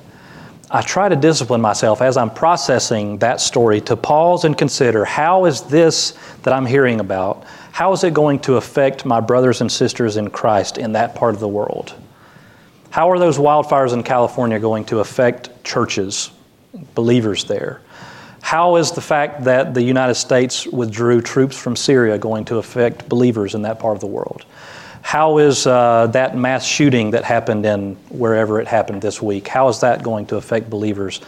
I 0.74 0.80
try 0.80 1.10
to 1.10 1.16
discipline 1.16 1.60
myself 1.60 2.00
as 2.00 2.16
I'm 2.16 2.30
processing 2.30 3.18
that 3.18 3.42
story 3.42 3.82
to 3.82 3.94
pause 3.94 4.46
and 4.46 4.56
consider 4.56 5.04
how 5.04 5.44
is 5.44 5.60
this 5.60 6.16
that 6.44 6.54
I'm 6.54 6.64
hearing 6.64 6.98
about, 6.98 7.44
how 7.72 7.92
is 7.92 8.04
it 8.04 8.14
going 8.14 8.38
to 8.40 8.56
affect 8.56 9.04
my 9.04 9.20
brothers 9.20 9.60
and 9.60 9.70
sisters 9.70 10.16
in 10.16 10.30
Christ 10.30 10.78
in 10.78 10.92
that 10.92 11.14
part 11.14 11.34
of 11.34 11.40
the 11.40 11.48
world? 11.48 11.94
How 12.88 13.10
are 13.10 13.18
those 13.18 13.36
wildfires 13.36 13.92
in 13.92 14.02
California 14.02 14.58
going 14.58 14.86
to 14.86 15.00
affect 15.00 15.62
churches, 15.62 16.30
believers 16.94 17.44
there? 17.44 17.82
How 18.42 18.76
is 18.76 18.92
the 18.92 19.00
fact 19.00 19.44
that 19.44 19.72
the 19.72 19.82
United 19.82 20.16
States 20.16 20.66
withdrew 20.66 21.22
troops 21.22 21.56
from 21.56 21.74
Syria 21.74 22.18
going 22.18 22.44
to 22.46 22.58
affect 22.58 23.08
believers 23.08 23.54
in 23.54 23.62
that 23.62 23.78
part 23.78 23.96
of 23.96 24.00
the 24.00 24.08
world? 24.08 24.44
How 25.00 25.38
is 25.38 25.66
uh, 25.66 26.08
that 26.08 26.36
mass 26.36 26.66
shooting 26.66 27.12
that 27.12 27.24
happened 27.24 27.64
in 27.64 27.94
wherever 28.10 28.60
it 28.60 28.66
happened 28.66 29.00
this 29.00 29.22
week? 29.22 29.48
How 29.48 29.68
is 29.68 29.80
that 29.80 30.02
going 30.02 30.26
to 30.26 30.36
affect 30.36 30.68
believers 30.68 31.18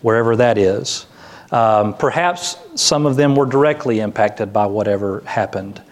wherever 0.00 0.36
that 0.36 0.56
is? 0.56 1.06
Um, 1.50 1.94
perhaps 1.94 2.56
some 2.76 3.04
of 3.04 3.16
them 3.16 3.34
were 3.34 3.46
directly 3.46 4.00
impacted 4.00 4.52
by 4.52 4.66
whatever 4.66 5.20
happened. 5.26 5.82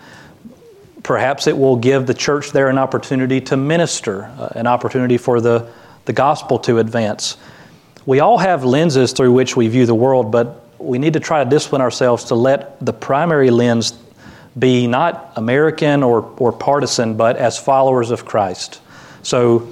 Perhaps 1.02 1.48
it 1.48 1.58
will 1.58 1.76
give 1.76 2.06
the 2.06 2.14
church 2.14 2.52
there 2.52 2.68
an 2.68 2.78
opportunity 2.78 3.40
to 3.42 3.56
minister, 3.56 4.24
uh, 4.38 4.50
an 4.54 4.66
opportunity 4.66 5.18
for 5.18 5.40
the, 5.40 5.68
the 6.04 6.12
gospel 6.12 6.58
to 6.60 6.78
advance. 6.78 7.36
We 8.06 8.20
all 8.20 8.38
have 8.38 8.64
lenses 8.64 9.12
through 9.12 9.32
which 9.32 9.56
we 9.56 9.68
view 9.68 9.84
the 9.84 9.94
world, 9.94 10.30
but 10.30 10.67
we 10.78 10.98
need 10.98 11.14
to 11.14 11.20
try 11.20 11.42
to 11.42 11.50
discipline 11.50 11.82
ourselves 11.82 12.24
to 12.24 12.34
let 12.34 12.84
the 12.84 12.92
primary 12.92 13.50
lens 13.50 13.92
be 14.58 14.86
not 14.86 15.32
American 15.36 16.02
or, 16.02 16.22
or 16.38 16.52
partisan, 16.52 17.16
but 17.16 17.36
as 17.36 17.58
followers 17.58 18.10
of 18.10 18.24
Christ. 18.24 18.80
So 19.22 19.68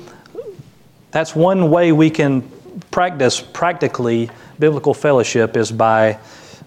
that's 1.10 1.34
one 1.34 1.70
way 1.70 1.92
we 1.92 2.10
can 2.10 2.42
practice 2.90 3.40
practically 3.40 4.30
biblical 4.58 4.94
fellowship 4.94 5.56
is 5.56 5.72
by, 5.72 6.18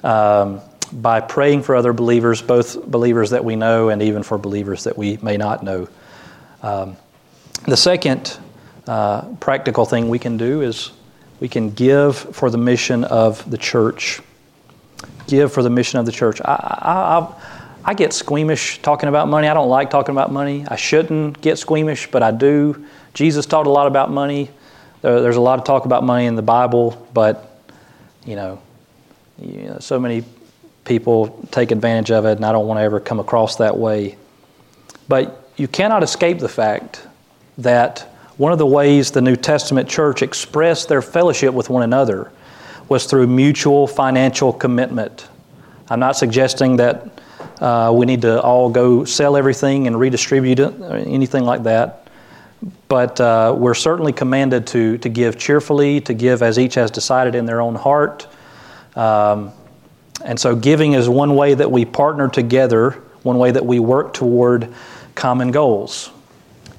um, 0.03 0.61
by 0.91 1.21
praying 1.21 1.63
for 1.63 1.75
other 1.75 1.93
believers, 1.93 2.41
both 2.41 2.83
believers 2.85 3.31
that 3.31 3.43
we 3.43 3.55
know 3.55 3.89
and 3.89 4.01
even 4.01 4.23
for 4.23 4.37
believers 4.37 4.83
that 4.83 4.97
we 4.97 5.17
may 5.17 5.37
not 5.37 5.63
know. 5.63 5.87
Um, 6.61 6.97
the 7.65 7.77
second 7.77 8.37
uh, 8.87 9.21
practical 9.35 9.85
thing 9.85 10.09
we 10.09 10.19
can 10.19 10.37
do 10.37 10.61
is 10.61 10.91
we 11.39 11.47
can 11.47 11.69
give 11.71 12.17
for 12.17 12.49
the 12.49 12.57
mission 12.57 13.03
of 13.03 13.49
the 13.49 13.57
church. 13.57 14.21
Give 15.29 15.51
for 15.51 15.61
the 15.61 15.69
mission 15.69 15.99
of 15.99 16.05
the 16.05 16.11
church. 16.11 16.41
I, 16.43 16.51
I, 16.51 17.33
I 17.85 17.93
get 17.93 18.13
squeamish 18.13 18.81
talking 18.81 19.09
about 19.09 19.27
money. 19.27 19.47
I 19.47 19.53
don't 19.53 19.69
like 19.69 19.89
talking 19.89 20.13
about 20.13 20.31
money. 20.31 20.65
I 20.67 20.75
shouldn't 20.75 21.39
get 21.41 21.57
squeamish, 21.57 22.09
but 22.09 22.23
I 22.23 22.31
do. 22.31 22.85
Jesus 23.13 23.45
taught 23.45 23.67
a 23.67 23.69
lot 23.69 23.87
about 23.87 24.11
money. 24.11 24.49
There's 25.01 25.35
a 25.35 25.41
lot 25.41 25.59
of 25.59 25.65
talk 25.65 25.85
about 25.85 26.03
money 26.03 26.25
in 26.25 26.35
the 26.35 26.41
Bible, 26.41 27.07
but 27.13 27.61
you 28.25 28.35
know, 28.35 28.61
you 29.39 29.69
know, 29.69 29.79
so 29.79 29.99
many 29.99 30.23
people 30.83 31.47
take 31.51 31.71
advantage 31.71 32.11
of 32.11 32.25
it, 32.25 32.37
and 32.37 32.45
I 32.45 32.51
don't 32.51 32.67
want 32.67 32.79
to 32.79 32.81
ever 32.81 32.99
come 32.99 33.19
across 33.19 33.57
that 33.57 33.77
way. 33.77 34.17
But 35.07 35.51
you 35.55 35.67
cannot 35.67 36.03
escape 36.03 36.39
the 36.39 36.49
fact 36.49 37.05
that 37.59 37.99
one 38.37 38.51
of 38.51 38.57
the 38.57 38.65
ways 38.65 39.11
the 39.11 39.21
New 39.21 39.35
Testament 39.35 39.87
church 39.87 40.21
expressed 40.21 40.89
their 40.89 41.01
fellowship 41.01 41.53
with 41.53 41.69
one 41.69 41.83
another 41.83 42.31
was 42.89 43.05
through 43.05 43.27
mutual 43.27 43.87
financial 43.87 44.51
commitment. 44.51 45.27
I'm 45.89 45.99
not 45.99 46.17
suggesting 46.17 46.77
that 46.77 47.07
uh, 47.61 47.91
we 47.93 48.05
need 48.05 48.21
to 48.23 48.41
all 48.41 48.69
go 48.69 49.05
sell 49.05 49.37
everything 49.37 49.87
and 49.87 49.99
redistribute 49.99 50.59
it, 50.59 50.73
or 50.81 50.95
anything 50.95 51.43
like 51.43 51.63
that. 51.63 52.07
But 52.87 53.21
uh, 53.21 53.55
we're 53.57 53.75
certainly 53.75 54.11
commanded 54.11 54.67
to, 54.67 54.97
to 54.97 55.09
give 55.09 55.37
cheerfully, 55.37 56.01
to 56.01 56.13
give 56.13 56.41
as 56.41 56.59
each 56.59 56.75
has 56.75 56.91
decided 56.91 57.35
in 57.35 57.45
their 57.45 57.61
own 57.61 57.75
heart. 57.75 58.27
Um, 58.95 59.51
and 60.25 60.37
so, 60.39 60.55
giving 60.55 60.93
is 60.93 61.07
one 61.07 61.35
way 61.35 61.53
that 61.53 61.71
we 61.71 61.85
partner 61.85 62.27
together, 62.27 62.91
one 63.23 63.37
way 63.37 63.51
that 63.51 63.65
we 63.65 63.79
work 63.79 64.13
toward 64.13 64.73
common 65.15 65.51
goals. 65.51 66.11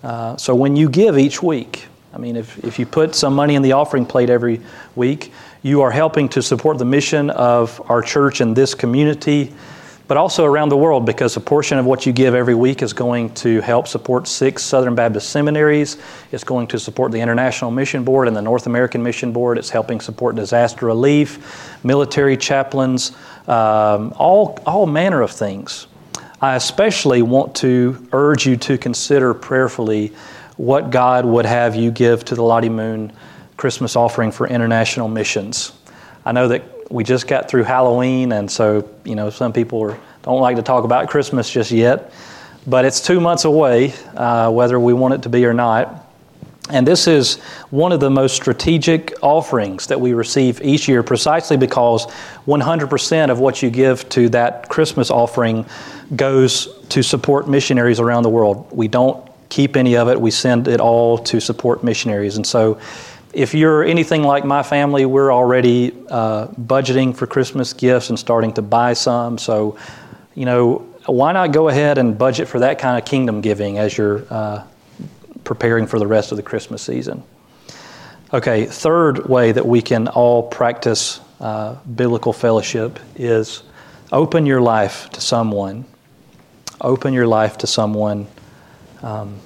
Uh, 0.03 0.37
so, 0.37 0.55
when 0.55 0.77
you 0.77 0.91
give 0.91 1.19
each 1.19 1.43
week, 1.43 1.87
I 2.13 2.19
mean, 2.19 2.37
if, 2.37 2.63
if 2.65 2.79
you 2.79 2.85
put 2.85 3.15
some 3.15 3.35
money 3.35 3.55
in 3.55 3.63
the 3.63 3.73
offering 3.73 4.05
plate 4.05 4.29
every 4.29 4.61
week, 4.97 5.33
you 5.63 5.83
are 5.83 5.91
helping 5.91 6.29
to 6.31 6.43
support 6.43 6.79
the 6.79 6.85
mission 6.85 7.31
of 7.31 7.81
our 7.91 8.03
church 8.03 8.41
in 8.41 8.55
this 8.55 8.75
community 8.75 9.53
but 10.11 10.17
also 10.17 10.45
around 10.45 10.71
the 10.71 10.77
world 10.77 11.07
because 11.07 11.37
a 11.37 11.41
portion 11.41 11.79
of 11.79 11.87
what 11.87 12.05
you 12.05 12.13
give 12.13 12.35
every 12.35 12.57
week 12.57 12.83
is 12.83 12.93
going 12.93 13.33
to 13.33 13.61
help 13.61 13.87
support 13.87 14.27
six 14.27 14.61
Southern 14.61 14.97
Baptist 14.97 15.31
seminaries. 15.31 15.99
It's 16.33 16.43
going 16.43 16.67
to 16.67 16.81
support 16.81 17.13
the 17.13 17.21
International 17.21 17.71
Mission 17.71 18.03
Board 18.03 18.27
and 18.27 18.37
the 18.37 18.43
North 18.43 18.67
American 18.67 19.05
Mission 19.05 19.31
Board. 19.31 19.57
It's 19.57 19.71
helping 19.71 20.01
support 20.01 20.35
disaster 20.35 20.87
relief, 20.87 21.79
military 21.85 22.37
chaplains, 22.37 23.13
um, 23.47 24.13
all, 24.17 24.59
all 24.67 24.85
manner 24.85 25.23
of 25.23 25.31
things. 25.31 25.87
I 26.41 26.57
especially 26.57 27.23
want 27.23 27.55
to 27.59 28.09
urge 28.13 28.47
you 28.47 28.57
to 28.57 28.79
consider 28.79 29.33
prayerfully 29.33 30.09
what 30.57 30.91
God 30.91 31.25
would 31.25 31.47
have 31.47 31.77
you 31.77 31.93
give 31.93 32.25
to 32.25 32.35
the 32.35 32.43
Lottie 32.43 32.69
Moon 32.69 33.13
Christmas 33.61 33.95
offering 33.95 34.33
for 34.33 34.49
international 34.49 35.07
missions. 35.07 35.73
I 36.25 36.33
know 36.33 36.49
that 36.49 36.91
we 36.91 37.05
just 37.05 37.29
got 37.29 37.51
through 37.51 37.65
Halloween, 37.65 38.33
and 38.33 38.51
so 38.51 38.89
you 39.05 39.15
know 39.15 39.29
some 39.29 39.53
people 39.53 39.83
are, 39.83 40.01
don't 40.23 40.41
like 40.41 40.57
to 40.57 40.63
talk 40.63 40.85
about 40.85 41.11
Christmas 41.11 41.51
just 41.51 41.71
yet, 41.71 42.11
but 42.67 42.87
it's 42.87 43.03
two 43.03 43.21
months 43.21 43.45
away, 43.45 43.93
uh, 44.17 44.51
whether 44.51 44.81
we 44.81 44.95
want 44.95 45.13
it 45.13 45.23
to 45.25 45.29
be 45.29 45.45
or 45.45 45.53
not. 45.53 46.07
And 46.71 46.87
this 46.87 47.07
is 47.07 47.37
one 47.69 47.93
of 47.93 48.01
the 48.01 48.09
most 48.09 48.35
strategic 48.35 49.13
offerings 49.21 49.89
that 49.89 50.01
we 50.01 50.15
receive 50.15 50.63
each 50.63 50.89
year, 50.89 51.03
precisely 51.03 51.59
because 51.59 52.07
100% 52.47 53.31
of 53.31 53.41
what 53.41 53.63
you 53.63 53.69
give 53.69 54.09
to 54.11 54.31
that 54.31 54.71
Christmas 54.71 55.11
offering 55.11 55.67
goes 56.17 56.81
to 56.89 57.03
support 57.03 57.47
missionaries 57.47 58.01
around 58.01 58.23
the 58.23 58.31
world. 58.31 58.69
We 58.71 58.89
don't 58.89 59.29
keep 59.51 59.77
any 59.77 59.97
of 59.97 60.09
it, 60.09 60.19
we 60.19 60.31
send 60.31 60.69
it 60.69 60.81
all 60.81 61.19
to 61.19 61.41
support 61.41 61.85
missionaries. 61.85 62.37
And 62.37 62.47
so 62.47 62.81
if 63.33 63.55
you're 63.55 63.85
anything 63.85 64.23
like 64.23 64.45
my 64.45 64.63
family, 64.63 65.07
we're 65.07 65.33
already 65.33 65.93
uh, 66.09 66.49
budgeting 66.49 67.15
for 67.15 67.27
Christmas 67.27 67.73
gifts 67.73 68.11
and 68.11 68.19
starting 68.19 68.53
to 68.55 68.63
buy 68.63 68.93
some. 68.93 69.39
So, 69.39 69.79
you 70.35 70.45
know, 70.45 70.79
why 71.07 71.33
not 71.33 71.53
go 71.53 71.69
ahead 71.69 71.99
and 71.99 72.17
budget 72.17 72.49
for 72.49 72.61
that 72.61 72.79
kind 72.79 72.99
of 72.99 73.05
kingdom 73.05 73.41
giving 73.41 73.79
as 73.79 73.97
you're 73.97 74.25
uh, 74.31 74.65
preparing 75.45 75.87
for 75.87 75.99
the 75.99 76.07
rest 76.07 76.33
of 76.33 76.37
the 76.37 76.43
Christmas 76.43 76.83
season? 76.83 77.23
Okay, 78.33 78.67
third 78.67 79.29
way 79.29 79.53
that 79.53 79.67
we 79.67 79.83
can 79.83 80.09
all 80.09 80.45
practice 80.45 81.21
uh, 81.41 81.75
biblical 81.97 82.33
fellowship 82.33 83.01
is 83.17 83.63
open 84.13 84.47
your 84.47 84.61
life 84.61 85.09
to 85.11 85.21
someone. 85.21 85.85
Open 86.81 87.13
your 87.13 87.27
life 87.27 87.59
to 87.59 87.67
someone. 87.67 88.27
Um, 89.03 89.41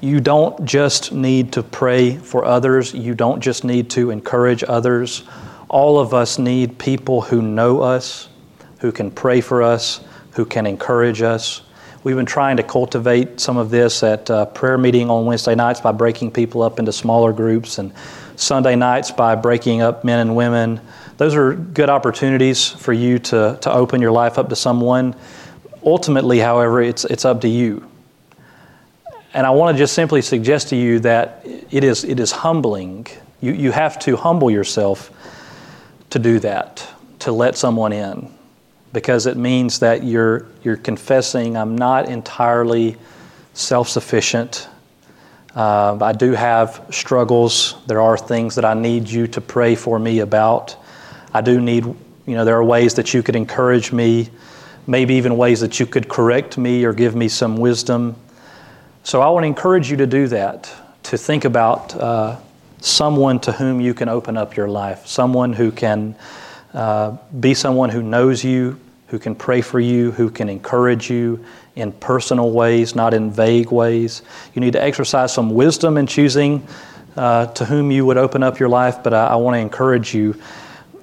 you 0.00 0.20
don't 0.20 0.64
just 0.64 1.12
need 1.12 1.52
to 1.52 1.62
pray 1.62 2.16
for 2.16 2.44
others, 2.44 2.94
you 2.94 3.14
don't 3.14 3.40
just 3.40 3.64
need 3.64 3.90
to 3.90 4.10
encourage 4.10 4.64
others. 4.66 5.24
All 5.68 5.98
of 5.98 6.14
us 6.14 6.38
need 6.38 6.78
people 6.78 7.20
who 7.20 7.42
know 7.42 7.80
us, 7.80 8.28
who 8.78 8.92
can 8.92 9.10
pray 9.10 9.40
for 9.40 9.62
us, 9.62 10.00
who 10.32 10.44
can 10.44 10.66
encourage 10.66 11.20
us. 11.22 11.62
We've 12.04 12.16
been 12.16 12.26
trying 12.26 12.56
to 12.58 12.62
cultivate 12.62 13.40
some 13.40 13.56
of 13.56 13.70
this 13.70 14.02
at 14.02 14.30
uh, 14.30 14.46
prayer 14.46 14.78
meeting 14.78 15.10
on 15.10 15.26
Wednesday 15.26 15.54
nights 15.54 15.80
by 15.80 15.92
breaking 15.92 16.30
people 16.30 16.62
up 16.62 16.78
into 16.78 16.92
smaller 16.92 17.32
groups, 17.32 17.78
and 17.78 17.92
Sunday 18.36 18.76
nights 18.76 19.10
by 19.10 19.34
breaking 19.34 19.82
up 19.82 20.04
men 20.04 20.20
and 20.20 20.36
women 20.36 20.80
those 21.18 21.34
are 21.34 21.52
good 21.54 21.90
opportunities 21.90 22.68
for 22.68 22.92
you 22.92 23.18
to, 23.18 23.58
to 23.60 23.72
open 23.72 24.00
your 24.00 24.12
life 24.12 24.38
up 24.38 24.48
to 24.50 24.56
someone. 24.56 25.16
Ultimately, 25.84 26.38
however, 26.38 26.80
it's, 26.80 27.04
it's 27.04 27.24
up 27.24 27.40
to 27.40 27.48
you. 27.48 27.84
And 29.34 29.46
I 29.46 29.50
want 29.50 29.76
to 29.76 29.78
just 29.78 29.94
simply 29.94 30.22
suggest 30.22 30.68
to 30.68 30.76
you 30.76 31.00
that 31.00 31.42
it 31.70 31.84
is, 31.84 32.04
it 32.04 32.18
is 32.18 32.32
humbling. 32.32 33.06
You, 33.40 33.52
you 33.52 33.72
have 33.72 33.98
to 34.00 34.16
humble 34.16 34.50
yourself 34.50 35.10
to 36.10 36.18
do 36.18 36.38
that, 36.40 36.86
to 37.20 37.32
let 37.32 37.56
someone 37.56 37.92
in, 37.92 38.32
because 38.92 39.26
it 39.26 39.36
means 39.36 39.80
that 39.80 40.02
you're, 40.02 40.46
you're 40.62 40.78
confessing, 40.78 41.56
I'm 41.56 41.76
not 41.76 42.08
entirely 42.08 42.96
self 43.52 43.88
sufficient. 43.88 44.68
Uh, 45.54 45.98
I 46.00 46.12
do 46.12 46.32
have 46.32 46.86
struggles. 46.90 47.74
There 47.86 48.00
are 48.00 48.16
things 48.16 48.54
that 48.54 48.64
I 48.64 48.74
need 48.74 49.08
you 49.08 49.26
to 49.28 49.40
pray 49.40 49.74
for 49.74 49.98
me 49.98 50.20
about. 50.20 50.76
I 51.34 51.40
do 51.40 51.60
need, 51.60 51.84
you 51.84 51.96
know, 52.26 52.44
there 52.44 52.56
are 52.56 52.64
ways 52.64 52.94
that 52.94 53.12
you 53.12 53.22
could 53.22 53.36
encourage 53.36 53.92
me, 53.92 54.30
maybe 54.86 55.14
even 55.14 55.36
ways 55.36 55.60
that 55.60 55.78
you 55.80 55.86
could 55.86 56.08
correct 56.08 56.56
me 56.56 56.84
or 56.84 56.92
give 56.92 57.14
me 57.14 57.28
some 57.28 57.56
wisdom. 57.56 58.16
So 59.08 59.22
I 59.22 59.30
want 59.30 59.44
to 59.44 59.46
encourage 59.46 59.90
you 59.90 59.96
to 59.96 60.06
do 60.06 60.28
that, 60.28 60.70
to 61.04 61.16
think 61.16 61.46
about 61.46 61.94
uh, 61.94 62.36
someone 62.82 63.40
to 63.40 63.52
whom 63.52 63.80
you 63.80 63.94
can 63.94 64.06
open 64.06 64.36
up 64.36 64.54
your 64.54 64.68
life, 64.68 65.06
someone 65.06 65.54
who 65.54 65.72
can 65.72 66.14
uh, 66.74 67.16
be 67.40 67.54
someone 67.54 67.88
who 67.88 68.02
knows 68.02 68.44
you, 68.44 68.78
who 69.06 69.18
can 69.18 69.34
pray 69.34 69.62
for 69.62 69.80
you, 69.80 70.10
who 70.10 70.28
can 70.28 70.50
encourage 70.50 71.08
you 71.08 71.42
in 71.74 71.90
personal 71.90 72.50
ways, 72.50 72.94
not 72.94 73.14
in 73.14 73.30
vague 73.30 73.72
ways. 73.72 74.20
You 74.52 74.60
need 74.60 74.74
to 74.74 74.82
exercise 74.82 75.32
some 75.32 75.54
wisdom 75.54 75.96
in 75.96 76.06
choosing 76.06 76.68
uh, 77.16 77.46
to 77.46 77.64
whom 77.64 77.90
you 77.90 78.04
would 78.04 78.18
open 78.18 78.42
up 78.42 78.58
your 78.58 78.68
life, 78.68 79.02
but 79.02 79.14
I, 79.14 79.28
I 79.28 79.36
want 79.36 79.54
to 79.54 79.60
encourage 79.60 80.12
you. 80.12 80.38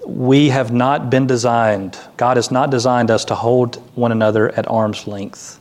We 0.06 0.50
have 0.50 0.72
not 0.72 1.10
been 1.10 1.26
designed, 1.26 1.98
God 2.18 2.38
has 2.38 2.52
not 2.52 2.70
designed 2.70 3.10
us 3.10 3.26
to 3.26 3.34
hold 3.34 3.78
one 3.98 4.12
another 4.12 4.52
at 4.52 4.68
arm's 4.68 5.08
length. 5.08 5.60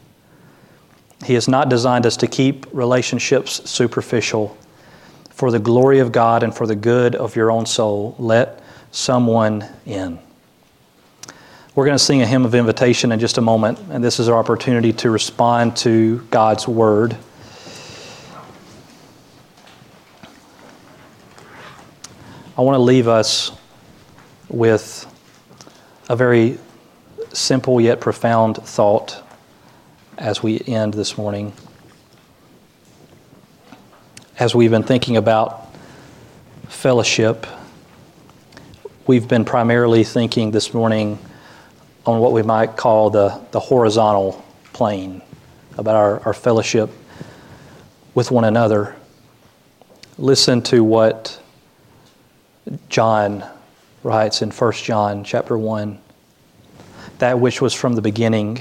He 1.25 1.35
has 1.35 1.49
not 1.49 1.71
designed 1.71 2.05
us 2.05 2.19
to 2.19 2.27
keep 2.27 2.67
relationships 2.73 3.69
superficial. 3.69 4.57
For 5.31 5.51
the 5.51 5.59
glory 5.59 5.99
of 5.99 6.13
God 6.13 6.43
and 6.43 6.55
for 6.55 6.67
the 6.67 6.77
good 6.77 7.17
of 7.17 7.35
your 7.35 7.51
own 7.51 7.67
soul, 7.67 8.15
let 8.19 8.63
someone 8.93 9.67
in. 9.87 10.19
We're 11.75 11.87
going 11.87 11.97
to 11.97 12.05
sing 12.05 12.23
a 12.23 12.27
hymn 12.27 12.45
of 12.45 12.55
invitation 12.55 13.11
in 13.11 13.19
just 13.19 13.39
a 13.39 13.41
moment, 13.41 13.81
and 13.91 14.05
this 14.05 14.21
is 14.21 14.29
our 14.29 14.39
opportunity 14.39 14.93
to 14.93 15.11
respond 15.11 15.77
to 15.79 16.19
God's 16.31 16.69
word. 16.69 17.17
I 22.57 22.61
want 22.61 22.77
to 22.77 22.81
leave 22.81 23.09
us 23.09 23.51
with 24.49 25.05
a 26.09 26.15
very 26.15 26.59
simple 27.33 27.81
yet 27.81 28.01
profound 28.01 28.59
thought 28.59 29.24
as 30.19 30.43
we 30.43 30.61
end 30.67 30.95
this 30.95 31.19
morning. 31.19 31.53
As 34.39 34.55
we've 34.55 34.71
been 34.71 34.83
thinking 34.83 35.17
about 35.17 35.75
fellowship, 36.69 37.47
we've 39.07 39.29
been 39.29 39.45
primarily 39.45 40.05
thinking 40.05 40.51
this 40.51 40.75
morning 40.75 41.19
on 42.07 42.21
what 42.21 42.33
we 42.33 42.43
might 42.43 42.77
call 42.77 43.11
the, 43.11 43.41
the 43.51 43.61
horizontal 43.61 44.45
plane, 44.73 45.23
about 45.79 45.95
our, 45.97 46.21
our 46.27 46.35
fellowship 46.35 46.91
with 48.15 48.31
one 48.31 48.45
another. 48.45 48.95
Listen 50.19 50.63
to 50.63 50.85
what 50.85 51.41
John 52.89 53.45
writes 54.03 54.43
in 54.43 54.51
1 54.51 54.73
John 54.73 55.25
chapter 55.25 55.57
1 55.57 55.99
that 57.19 57.39
which 57.39 57.61
was 57.61 57.73
from 57.73 57.95
the 57.95 58.03
beginning, 58.03 58.61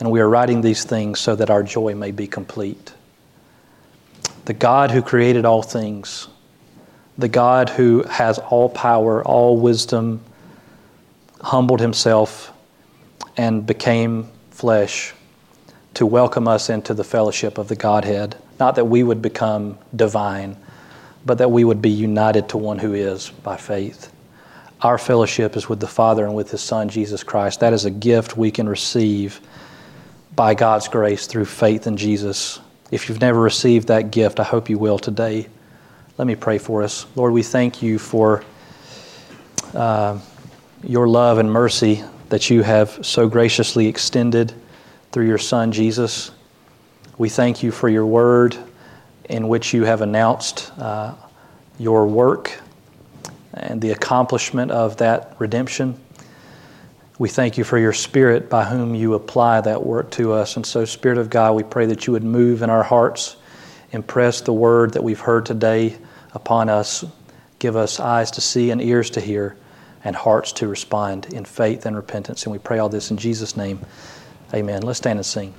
And 0.00 0.10
we 0.10 0.20
are 0.20 0.28
writing 0.28 0.60
these 0.60 0.84
things 0.84 1.18
so 1.18 1.34
that 1.36 1.50
our 1.50 1.62
joy 1.62 1.94
may 1.94 2.10
be 2.10 2.26
complete. 2.26 2.92
The 4.44 4.54
God 4.54 4.90
who 4.90 5.02
created 5.02 5.44
all 5.44 5.62
things, 5.62 6.28
the 7.16 7.28
God 7.28 7.68
who 7.68 8.04
has 8.04 8.38
all 8.38 8.68
power, 8.68 9.24
all 9.24 9.58
wisdom, 9.58 10.20
humbled 11.40 11.80
himself 11.80 12.52
and 13.36 13.66
became 13.66 14.28
flesh 14.50 15.14
to 15.94 16.06
welcome 16.06 16.46
us 16.46 16.70
into 16.70 16.94
the 16.94 17.04
fellowship 17.04 17.58
of 17.58 17.68
the 17.68 17.76
Godhead. 17.76 18.36
Not 18.60 18.76
that 18.76 18.84
we 18.84 19.02
would 19.02 19.20
become 19.20 19.78
divine, 19.94 20.56
but 21.26 21.38
that 21.38 21.50
we 21.50 21.64
would 21.64 21.82
be 21.82 21.90
united 21.90 22.48
to 22.50 22.56
one 22.56 22.78
who 22.78 22.94
is 22.94 23.30
by 23.30 23.56
faith. 23.56 24.12
Our 24.80 24.96
fellowship 24.96 25.56
is 25.56 25.68
with 25.68 25.80
the 25.80 25.88
Father 25.88 26.24
and 26.24 26.36
with 26.36 26.52
His 26.52 26.60
Son, 26.60 26.88
Jesus 26.88 27.24
Christ. 27.24 27.60
That 27.60 27.72
is 27.72 27.84
a 27.84 27.90
gift 27.90 28.36
we 28.36 28.52
can 28.52 28.68
receive 28.68 29.40
by 30.38 30.54
God's 30.54 30.86
grace 30.86 31.26
through 31.26 31.46
faith 31.46 31.88
in 31.88 31.96
Jesus. 31.96 32.60
If 32.92 33.08
you've 33.08 33.20
never 33.20 33.40
received 33.40 33.88
that 33.88 34.12
gift, 34.12 34.38
I 34.38 34.44
hope 34.44 34.70
you 34.70 34.78
will 34.78 34.96
today. 34.96 35.48
Let 36.16 36.28
me 36.28 36.36
pray 36.36 36.58
for 36.58 36.84
us. 36.84 37.06
Lord, 37.16 37.32
we 37.32 37.42
thank 37.42 37.82
you 37.82 37.98
for 37.98 38.44
uh, 39.74 40.16
your 40.84 41.08
love 41.08 41.38
and 41.38 41.50
mercy 41.50 42.04
that 42.28 42.50
you 42.50 42.62
have 42.62 43.04
so 43.04 43.28
graciously 43.28 43.88
extended 43.88 44.54
through 45.10 45.26
your 45.26 45.38
Son, 45.38 45.72
Jesus. 45.72 46.30
We 47.18 47.28
thank 47.28 47.64
you 47.64 47.72
for 47.72 47.88
your 47.88 48.06
word 48.06 48.56
in 49.24 49.48
which 49.48 49.74
you 49.74 49.82
have 49.86 50.02
announced 50.02 50.70
uh, 50.78 51.16
your 51.80 52.06
work 52.06 52.56
and 53.54 53.80
the 53.80 53.90
accomplishment 53.90 54.70
of 54.70 54.98
that 54.98 55.34
redemption. 55.40 55.98
We 57.18 57.28
thank 57.28 57.58
you 57.58 57.64
for 57.64 57.78
your 57.78 57.92
Spirit 57.92 58.48
by 58.48 58.64
whom 58.64 58.94
you 58.94 59.14
apply 59.14 59.60
that 59.62 59.84
work 59.84 60.12
to 60.12 60.32
us. 60.32 60.54
And 60.54 60.64
so, 60.64 60.84
Spirit 60.84 61.18
of 61.18 61.30
God, 61.30 61.56
we 61.56 61.64
pray 61.64 61.86
that 61.86 62.06
you 62.06 62.12
would 62.12 62.22
move 62.22 62.62
in 62.62 62.70
our 62.70 62.84
hearts, 62.84 63.36
impress 63.90 64.40
the 64.40 64.52
word 64.52 64.92
that 64.92 65.02
we've 65.02 65.18
heard 65.18 65.44
today 65.44 65.96
upon 66.32 66.68
us. 66.68 67.04
Give 67.58 67.74
us 67.74 67.98
eyes 67.98 68.30
to 68.32 68.40
see 68.40 68.70
and 68.70 68.80
ears 68.80 69.10
to 69.10 69.20
hear 69.20 69.56
and 70.04 70.14
hearts 70.14 70.52
to 70.52 70.68
respond 70.68 71.32
in 71.32 71.44
faith 71.44 71.86
and 71.86 71.96
repentance. 71.96 72.44
And 72.44 72.52
we 72.52 72.58
pray 72.58 72.78
all 72.78 72.88
this 72.88 73.10
in 73.10 73.16
Jesus' 73.16 73.56
name. 73.56 73.80
Amen. 74.54 74.82
Let's 74.82 74.98
stand 74.98 75.18
and 75.18 75.26
sing. 75.26 75.52